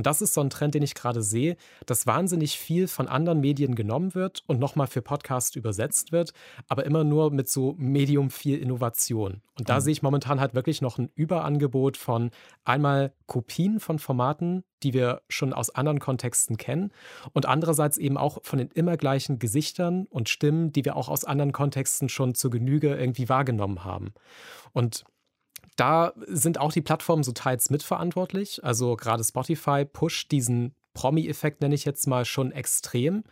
[0.00, 3.38] Und das ist so ein Trend, den ich gerade sehe, dass wahnsinnig viel von anderen
[3.38, 6.32] Medien genommen wird und nochmal für Podcast übersetzt wird,
[6.68, 9.42] aber immer nur mit so medium viel Innovation.
[9.58, 9.80] Und da mhm.
[9.82, 12.30] sehe ich momentan halt wirklich noch ein Überangebot von
[12.64, 16.92] einmal Kopien von Formaten, die wir schon aus anderen Kontexten kennen
[17.34, 21.26] und andererseits eben auch von den immer gleichen Gesichtern und Stimmen, die wir auch aus
[21.26, 24.14] anderen Kontexten schon zur Genüge irgendwie wahrgenommen haben.
[24.72, 25.04] Und
[25.80, 28.62] da sind auch die Plattformen so teils mitverantwortlich.
[28.62, 33.24] Also gerade Spotify pusht diesen Promi-Effekt, nenne ich jetzt mal, schon extrem.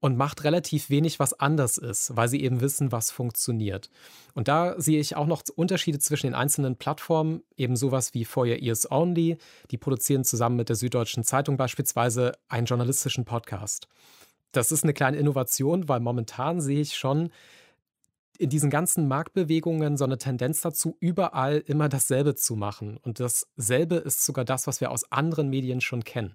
[0.00, 3.90] und macht relativ wenig, was anders ist, weil sie eben wissen, was funktioniert.
[4.34, 8.46] Und da sehe ich auch noch Unterschiede zwischen den einzelnen Plattformen, eben sowas wie For
[8.46, 9.38] Your Ears Only,
[9.70, 13.88] die produzieren zusammen mit der Süddeutschen Zeitung beispielsweise einen journalistischen Podcast.
[14.52, 17.30] Das ist eine kleine Innovation, weil momentan sehe ich schon,
[18.38, 22.96] in diesen ganzen Marktbewegungen so eine Tendenz dazu, überall immer dasselbe zu machen.
[22.96, 26.34] Und dasselbe ist sogar das, was wir aus anderen Medien schon kennen.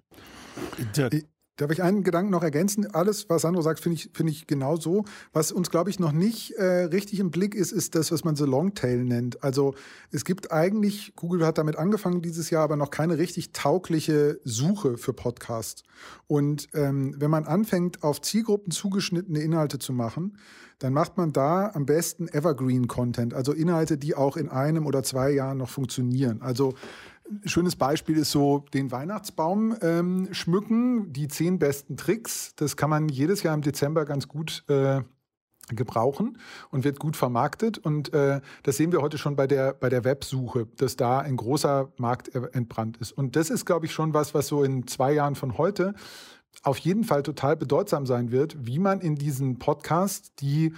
[0.96, 1.24] Dirk.
[1.56, 2.92] Darf ich einen Gedanken noch ergänzen?
[2.92, 5.04] Alles, was Sandro sagt, finde ich, find ich genau so.
[5.32, 8.34] Was uns, glaube ich, noch nicht äh, richtig im Blick ist, ist das, was man
[8.34, 9.44] so Longtail nennt.
[9.44, 9.74] Also
[10.10, 14.98] es gibt eigentlich, Google hat damit angefangen dieses Jahr, aber noch keine richtig taugliche Suche
[14.98, 15.84] für Podcasts.
[16.26, 20.36] Und ähm, wenn man anfängt, auf Zielgruppen zugeschnittene Inhalte zu machen,
[20.80, 25.30] dann macht man da am besten Evergreen-Content, also Inhalte, die auch in einem oder zwei
[25.30, 26.42] Jahren noch funktionieren.
[26.42, 26.74] Also
[27.44, 32.54] schönes Beispiel ist so den Weihnachtsbaum ähm, schmücken, die zehn besten Tricks.
[32.56, 35.02] Das kann man jedes Jahr im Dezember ganz gut äh,
[35.68, 36.38] gebrauchen
[36.70, 37.78] und wird gut vermarktet.
[37.78, 41.36] Und äh, das sehen wir heute schon bei der, bei der Websuche, dass da ein
[41.36, 43.12] großer Markt entbrannt ist.
[43.12, 45.94] Und das ist, glaube ich, schon was, was so in zwei Jahren von heute
[46.62, 50.72] auf jeden Fall total bedeutsam sein wird, wie man in diesen Podcasts, die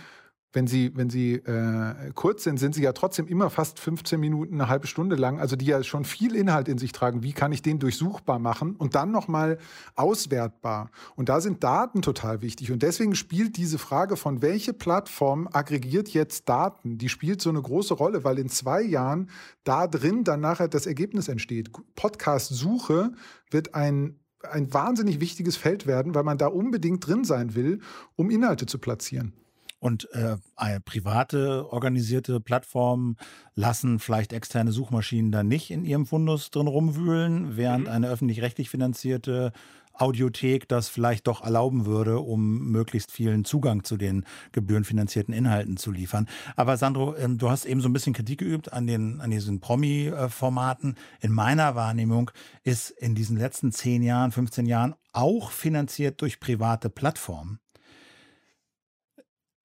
[0.57, 4.55] wenn sie, wenn sie äh, kurz sind, sind sie ja trotzdem immer fast 15 Minuten,
[4.55, 7.23] eine halbe Stunde lang, also die ja schon viel Inhalt in sich tragen.
[7.23, 9.59] Wie kann ich den durchsuchbar machen und dann nochmal
[9.97, 10.91] auswertbar?
[11.15, 12.73] Und da sind Daten total wichtig.
[12.73, 17.61] Und deswegen spielt diese Frage von, welche Plattform aggregiert jetzt Daten, die spielt so eine
[17.61, 19.29] große Rolle, weil in zwei Jahren
[19.63, 21.71] da drin dann nachher das Ergebnis entsteht.
[21.95, 23.13] Podcast-Suche
[23.51, 27.81] wird ein ein wahnsinnig wichtiges Feld werden, weil man da unbedingt drin sein will,
[28.15, 29.33] um Inhalte zu platzieren.
[29.79, 30.37] Und äh,
[30.85, 33.17] private organisierte Plattformen
[33.55, 37.91] lassen vielleicht externe Suchmaschinen da nicht in ihrem Fundus drin rumwühlen, während mhm.
[37.91, 39.53] eine öffentlich-rechtlich finanzierte
[39.99, 45.91] Audiothek das vielleicht doch erlauben würde, um möglichst vielen Zugang zu den gebührenfinanzierten Inhalten zu
[45.91, 46.29] liefern.
[46.55, 49.61] Aber Sandro, ähm, du hast eben so ein bisschen Kritik geübt an, den, an diesen
[49.61, 50.97] Promi-Formaten.
[51.21, 52.31] In meiner Wahrnehmung
[52.63, 57.59] ist in diesen letzten zehn Jahren, 15 Jahren auch finanziert durch private Plattformen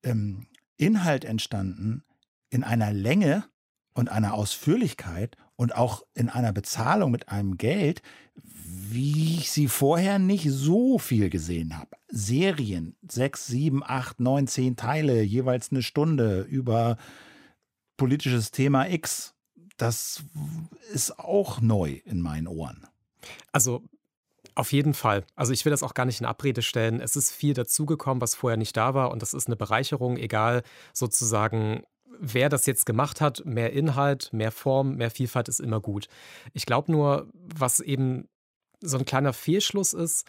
[0.04, 0.48] ähm,
[0.78, 2.04] Inhalt entstanden
[2.50, 3.46] in einer Länge
[3.94, 8.02] und einer Ausführlichkeit und auch in einer Bezahlung mit einem Geld,
[8.34, 11.98] wie ich sie vorher nicht so viel gesehen habe.
[12.08, 16.98] Serien, sechs, sieben, acht, neun, zehn Teile, jeweils eine Stunde über
[17.96, 19.34] politisches Thema X.
[19.78, 20.24] Das
[20.94, 22.88] ist auch neu in meinen Ohren.
[23.52, 23.84] Also
[24.56, 25.24] auf jeden Fall.
[25.36, 27.00] Also ich will das auch gar nicht in Abrede stellen.
[27.00, 30.64] Es ist viel dazugekommen, was vorher nicht da war und das ist eine Bereicherung, egal
[30.94, 31.84] sozusagen,
[32.20, 33.46] wer das jetzt gemacht hat.
[33.46, 36.08] Mehr Inhalt, mehr Form, mehr Vielfalt ist immer gut.
[36.54, 38.28] Ich glaube nur, was eben
[38.82, 40.26] so ein kleiner Fehlschluss ist,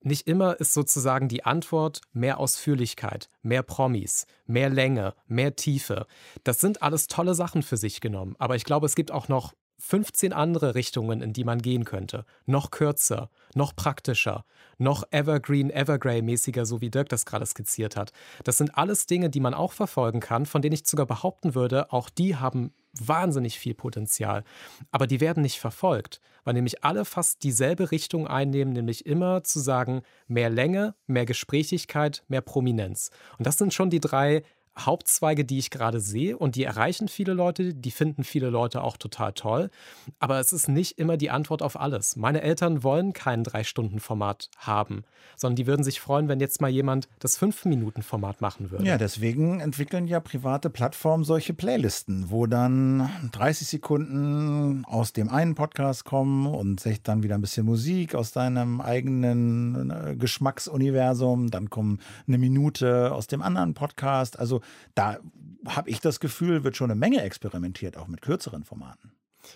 [0.00, 6.06] nicht immer ist sozusagen die Antwort mehr Ausführlichkeit, mehr Promis, mehr Länge, mehr Tiefe.
[6.44, 8.36] Das sind alles tolle Sachen für sich genommen.
[8.38, 12.24] Aber ich glaube, es gibt auch noch 15 andere Richtungen, in die man gehen könnte.
[12.46, 14.44] Noch kürzer, noch praktischer,
[14.76, 18.12] noch Evergreen, Evergrey-mäßiger, so wie Dirk das gerade skizziert hat.
[18.44, 21.92] Das sind alles Dinge, die man auch verfolgen kann, von denen ich sogar behaupten würde,
[21.92, 24.44] auch die haben wahnsinnig viel Potenzial.
[24.90, 29.60] Aber die werden nicht verfolgt, weil nämlich alle fast dieselbe Richtung einnehmen, nämlich immer zu
[29.60, 33.10] sagen, mehr Länge, mehr Gesprächigkeit, mehr Prominenz.
[33.38, 34.42] Und das sind schon die drei
[34.78, 38.96] Hauptzweige, die ich gerade sehe und die erreichen viele Leute, die finden viele Leute auch
[38.96, 39.70] total toll.
[40.18, 42.16] Aber es ist nicht immer die Antwort auf alles.
[42.16, 45.04] Meine Eltern wollen kein Drei-Stunden-Format haben,
[45.36, 48.84] sondern die würden sich freuen, wenn jetzt mal jemand das Fünf-Minuten-Format machen würde.
[48.84, 55.54] Ja, deswegen entwickeln ja private Plattformen solche Playlisten, wo dann 30 Sekunden aus dem einen
[55.54, 62.00] Podcast kommen und dann wieder ein bisschen Musik aus deinem eigenen äh, Geschmacksuniversum, dann kommen
[62.26, 64.38] eine Minute aus dem anderen Podcast.
[64.38, 64.60] Also
[64.94, 65.18] da
[65.66, 69.12] habe ich das Gefühl, wird schon eine Menge experimentiert, auch mit kürzeren Formaten.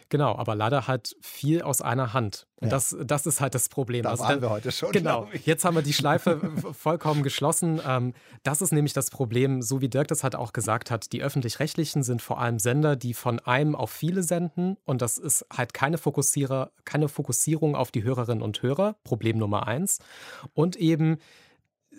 [0.08, 2.46] Genau, aber leider halt viel aus einer Hand.
[2.56, 2.70] Und ja.
[2.70, 4.04] das, das ist halt das Problem.
[4.04, 4.92] Da also waren dann, wir heute schon.
[4.92, 6.40] Genau, jetzt haben wir die Schleife
[6.72, 7.80] vollkommen geschlossen.
[7.86, 11.12] Ähm, das ist nämlich das Problem, so wie Dirk das halt auch gesagt hat.
[11.12, 14.76] Die öffentlich-rechtlichen sind vor allem Sender, die von einem auf viele senden.
[14.84, 18.96] Und das ist halt keine, Fokussierer, keine Fokussierung auf die Hörerinnen und Hörer.
[19.04, 19.98] Problem Nummer eins.
[20.54, 21.18] Und eben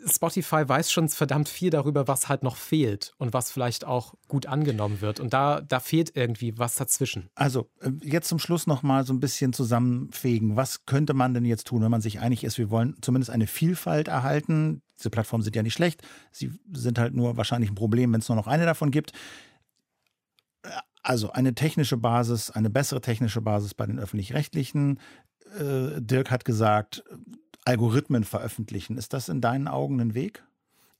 [0.05, 4.45] Spotify weiß schon verdammt viel darüber, was halt noch fehlt und was vielleicht auch gut
[4.45, 5.19] angenommen wird.
[5.19, 7.29] Und da, da fehlt irgendwie was dazwischen.
[7.35, 10.55] Also äh, jetzt zum Schluss noch mal so ein bisschen zusammenfegen.
[10.55, 13.47] Was könnte man denn jetzt tun, wenn man sich einig ist, wir wollen zumindest eine
[13.47, 14.81] Vielfalt erhalten?
[14.99, 16.01] Diese Plattformen sind ja nicht schlecht.
[16.31, 19.11] Sie sind halt nur wahrscheinlich ein Problem, wenn es nur noch eine davon gibt.
[21.01, 24.99] Also eine technische Basis, eine bessere technische Basis bei den öffentlich-rechtlichen.
[25.59, 27.03] Äh, Dirk hat gesagt,
[27.65, 28.97] Algorithmen veröffentlichen.
[28.97, 30.43] Ist das in deinen Augen ein Weg?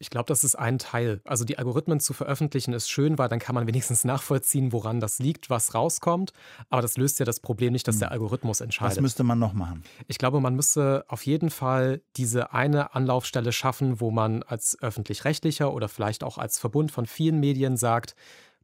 [0.03, 1.21] Ich glaube, das ist ein Teil.
[1.23, 5.19] Also die Algorithmen zu veröffentlichen ist schön, weil dann kann man wenigstens nachvollziehen, woran das
[5.19, 6.33] liegt, was rauskommt.
[6.69, 8.13] Aber das löst ja das Problem nicht, dass der hm.
[8.13, 8.97] Algorithmus entscheidet.
[8.97, 9.83] Was müsste man noch machen?
[10.07, 15.73] Ich glaube, man müsste auf jeden Fall diese eine Anlaufstelle schaffen, wo man als öffentlich-rechtlicher
[15.73, 18.15] oder vielleicht auch als Verbund von vielen Medien sagt,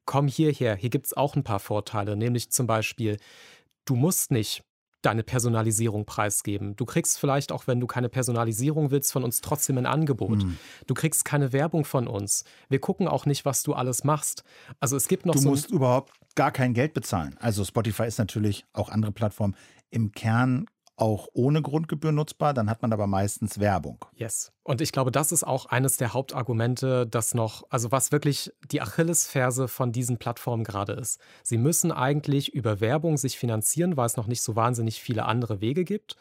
[0.06, 3.18] komm hierher, hier gibt es auch ein paar Vorteile, nämlich zum Beispiel,
[3.86, 4.64] du musst nicht
[5.02, 6.76] deine Personalisierung preisgeben.
[6.76, 10.44] Du kriegst vielleicht auch, wenn du keine Personalisierung willst, von uns trotzdem ein Angebot.
[10.44, 10.58] Hm.
[10.88, 12.44] Du kriegst keine Werbung von uns.
[12.68, 14.44] Wir gucken auch nicht, was du alles machst.
[14.80, 15.46] Also es gibt noch du so.
[15.46, 17.36] Du musst überhaupt gar kein Geld bezahlen.
[17.40, 19.56] Also Spotify ist natürlich auch andere Plattformen
[19.90, 20.66] im Kern
[21.00, 24.04] auch ohne Grundgebühr nutzbar, dann hat man aber meistens Werbung.
[24.16, 24.52] Yes.
[24.64, 28.82] Und ich glaube, das ist auch eines der Hauptargumente, das noch, also was wirklich die
[28.82, 31.20] Achillesferse von diesen Plattformen gerade ist.
[31.44, 35.62] Sie müssen eigentlich über Werbung sich finanzieren, weil es noch nicht so wahnsinnig viele andere
[35.62, 36.16] Wege gibt.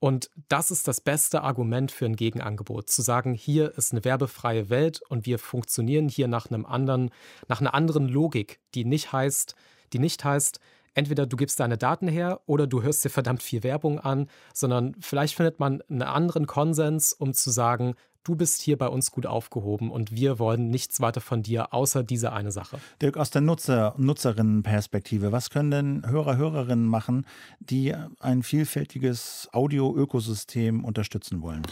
[0.00, 4.70] Und das ist das beste Argument für ein Gegenangebot, zu sagen, hier ist eine werbefreie
[4.70, 7.10] Welt und wir funktionieren hier nach einem anderen,
[7.48, 9.56] nach einer anderen Logik, die nicht heißt,
[9.92, 10.60] die nicht heißt,
[10.98, 14.96] entweder du gibst deine Daten her oder du hörst dir verdammt viel Werbung an, sondern
[15.00, 17.94] vielleicht findet man einen anderen Konsens, um zu sagen,
[18.24, 22.02] du bist hier bei uns gut aufgehoben und wir wollen nichts weiter von dir, außer
[22.02, 22.78] diese eine Sache.
[23.00, 27.26] Dirk, aus der Nutzer- Nutzerinnenperspektive, was können denn Hörer, Hörerinnen machen,
[27.60, 31.62] die ein vielfältiges Audio-Ökosystem unterstützen wollen?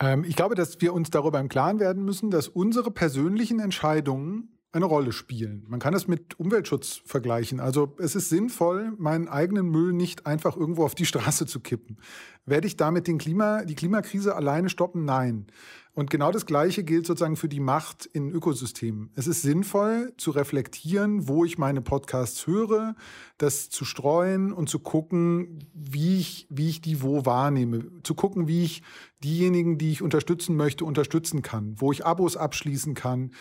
[0.00, 4.59] Ähm, ich glaube, dass wir uns darüber im Klaren werden müssen, dass unsere persönlichen Entscheidungen
[4.72, 5.64] eine Rolle spielen.
[5.68, 7.58] Man kann es mit Umweltschutz vergleichen.
[7.58, 11.98] Also es ist sinnvoll, meinen eigenen Müll nicht einfach irgendwo auf die Straße zu kippen.
[12.46, 15.04] Werde ich damit den Klima, die Klimakrise alleine stoppen?
[15.04, 15.46] Nein.
[15.92, 19.10] Und genau das Gleiche gilt sozusagen für die Macht in Ökosystemen.
[19.16, 22.94] Es ist sinnvoll zu reflektieren, wo ich meine Podcasts höre,
[23.38, 27.90] das zu streuen und zu gucken, wie ich, wie ich die wo wahrnehme.
[28.04, 28.82] Zu gucken, wie ich
[29.24, 33.32] diejenigen, die ich unterstützen möchte, unterstützen kann, wo ich Abos abschließen kann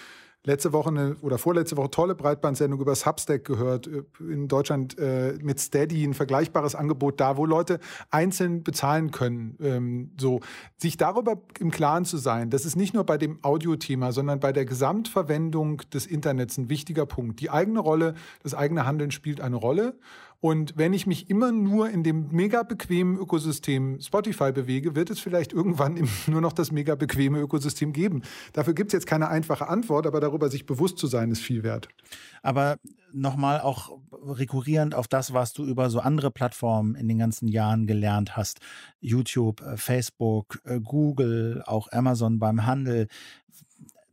[0.50, 3.88] letzte Woche eine, oder vorletzte Woche tolle Breitbandsendung über Substack gehört.
[3.88, 7.80] Äh, in Deutschland äh, mit Steady ein vergleichbares Angebot da, wo Leute
[8.10, 9.58] einzeln bezahlen können.
[9.62, 10.42] Ähm, so
[10.78, 14.52] sich darüber im Klaren zu sein, das ist nicht nur bei dem Audiothema, sondern bei
[14.52, 17.40] der Gesamtverwendung des Internets ein wichtiger Punkt.
[17.40, 19.98] Die eigene Rolle, das eigene Handeln spielt eine Rolle.
[20.42, 25.20] Und wenn ich mich immer nur in dem mega bequemen Ökosystem Spotify bewege, wird es
[25.20, 28.22] vielleicht irgendwann nur noch das mega bequeme Ökosystem geben.
[28.54, 31.64] Dafür gibt es jetzt keine einfache Antwort, aber darüber sich bewusst zu sein, ist viel
[31.64, 31.90] wert.
[32.42, 32.78] Aber
[33.12, 37.86] nochmal auch rekurrierend auf das, was du über so andere Plattformen in den ganzen Jahren
[37.86, 38.60] gelernt hast.
[39.02, 43.08] YouTube, äh, Facebook, äh, Google, auch Amazon beim Handel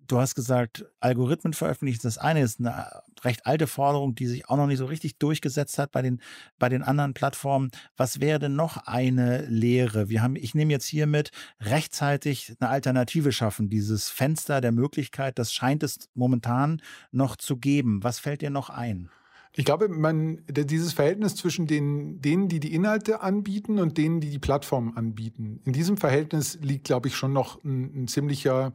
[0.06, 2.00] du hast gesagt, Algorithmen veröffentlichen.
[2.02, 5.78] Das eine ist eine recht alte Forderung, die sich auch noch nicht so richtig durchgesetzt
[5.78, 6.20] hat bei den,
[6.58, 7.70] bei den anderen Plattformen.
[7.96, 10.08] Was wäre denn noch eine Lehre?
[10.08, 11.30] Wir haben, ich nehme jetzt hier mit,
[11.60, 13.68] rechtzeitig eine Alternative schaffen.
[13.68, 16.80] Dieses Fenster der Möglichkeit, das scheint es momentan
[17.12, 18.02] noch zu geben.
[18.02, 19.10] Was fällt dir noch ein?
[19.58, 24.28] Ich glaube, man, dieses Verhältnis zwischen den, denen, die die Inhalte anbieten und denen, die
[24.28, 28.74] die Plattformen anbieten, in diesem Verhältnis liegt, glaube ich, schon noch ein, ein ziemlicher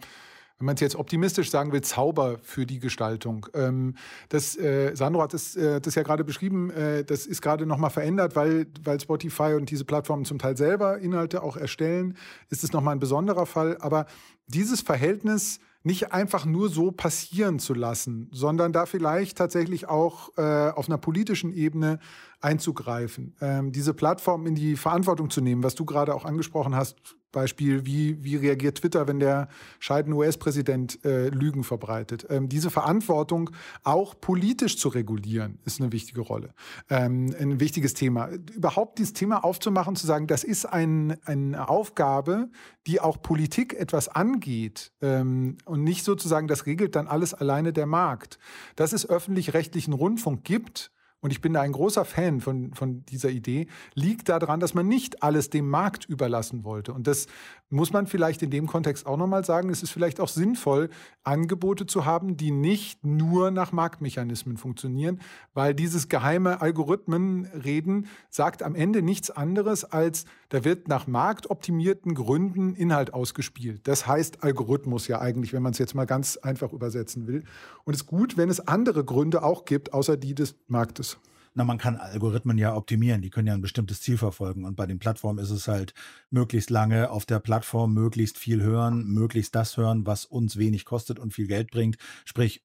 [0.62, 3.48] wenn man es jetzt optimistisch sagen will, Zauber für die Gestaltung.
[3.56, 3.96] Ähm,
[4.30, 7.90] das, äh, Sandro hat das, äh, das ja gerade beschrieben, äh, das ist gerade nochmal
[7.90, 12.16] verändert, weil, weil Spotify und diese Plattformen zum Teil selber Inhalte auch erstellen,
[12.50, 13.78] ist es nochmal ein besonderer Fall.
[13.80, 14.06] Aber
[14.46, 20.70] dieses Verhältnis nicht einfach nur so passieren zu lassen, sondern da vielleicht tatsächlich auch äh,
[20.70, 21.98] auf einer politischen Ebene
[22.40, 26.98] einzugreifen, ähm, diese Plattform in die Verantwortung zu nehmen, was du gerade auch angesprochen hast,
[27.32, 29.48] Beispiel, wie, wie reagiert Twitter, wenn der
[29.80, 32.28] scheidende US-Präsident äh, Lügen verbreitet?
[32.30, 33.52] Ähm, diese Verantwortung
[33.84, 36.54] auch politisch zu regulieren, ist eine wichtige Rolle,
[36.90, 38.30] ähm, ein wichtiges Thema.
[38.54, 42.50] Überhaupt dieses Thema aufzumachen, zu sagen, das ist ein, eine Aufgabe,
[42.88, 47.86] die auch Politik etwas angeht ähm, und nicht sozusagen, das regelt dann alles alleine der
[47.86, 48.40] Markt.
[48.76, 50.92] Dass es öffentlich-rechtlichen Rundfunk gibt,
[51.22, 54.88] und ich bin da ein großer Fan von, von dieser Idee, liegt daran, dass man
[54.88, 56.94] nicht alles dem Markt überlassen wollte.
[56.94, 57.28] Und das
[57.70, 59.70] muss man vielleicht in dem Kontext auch nochmal sagen.
[59.70, 60.90] Es ist vielleicht auch sinnvoll,
[61.24, 65.22] Angebote zu haben, die nicht nur nach Marktmechanismen funktionieren,
[65.54, 72.74] weil dieses geheime Algorithmenreden sagt am Ende nichts anderes als, da wird nach marktoptimierten Gründen
[72.74, 73.88] Inhalt ausgespielt.
[73.88, 77.44] Das heißt Algorithmus ja eigentlich, wenn man es jetzt mal ganz einfach übersetzen will.
[77.84, 81.11] Und es ist gut, wenn es andere Gründe auch gibt, außer die des Marktes.
[81.54, 84.64] Na, man kann Algorithmen ja optimieren, die können ja ein bestimmtes Ziel verfolgen.
[84.64, 85.94] Und bei den Plattformen ist es halt
[86.30, 91.20] möglichst lange auf der Plattform, möglichst viel hören, möglichst das hören, was uns wenig kostet
[91.20, 91.98] und viel Geld bringt.
[92.24, 92.64] Sprich,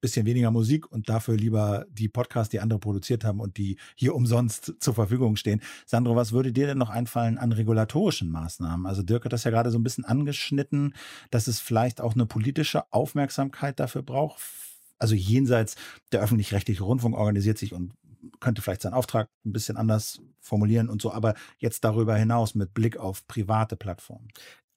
[0.00, 4.14] bisschen weniger Musik und dafür lieber die Podcasts, die andere produziert haben und die hier
[4.14, 5.60] umsonst zur Verfügung stehen.
[5.86, 8.86] Sandro, was würde dir denn noch einfallen an regulatorischen Maßnahmen?
[8.86, 10.94] Also Dirk hat das ja gerade so ein bisschen angeschnitten,
[11.30, 14.40] dass es vielleicht auch eine politische Aufmerksamkeit dafür braucht.
[14.98, 15.76] Also jenseits
[16.12, 17.92] der öffentlich-rechtliche Rundfunk organisiert sich und
[18.40, 22.74] könnte vielleicht seinen Auftrag ein bisschen anders formulieren und so, aber jetzt darüber hinaus mit
[22.74, 24.28] Blick auf private Plattformen.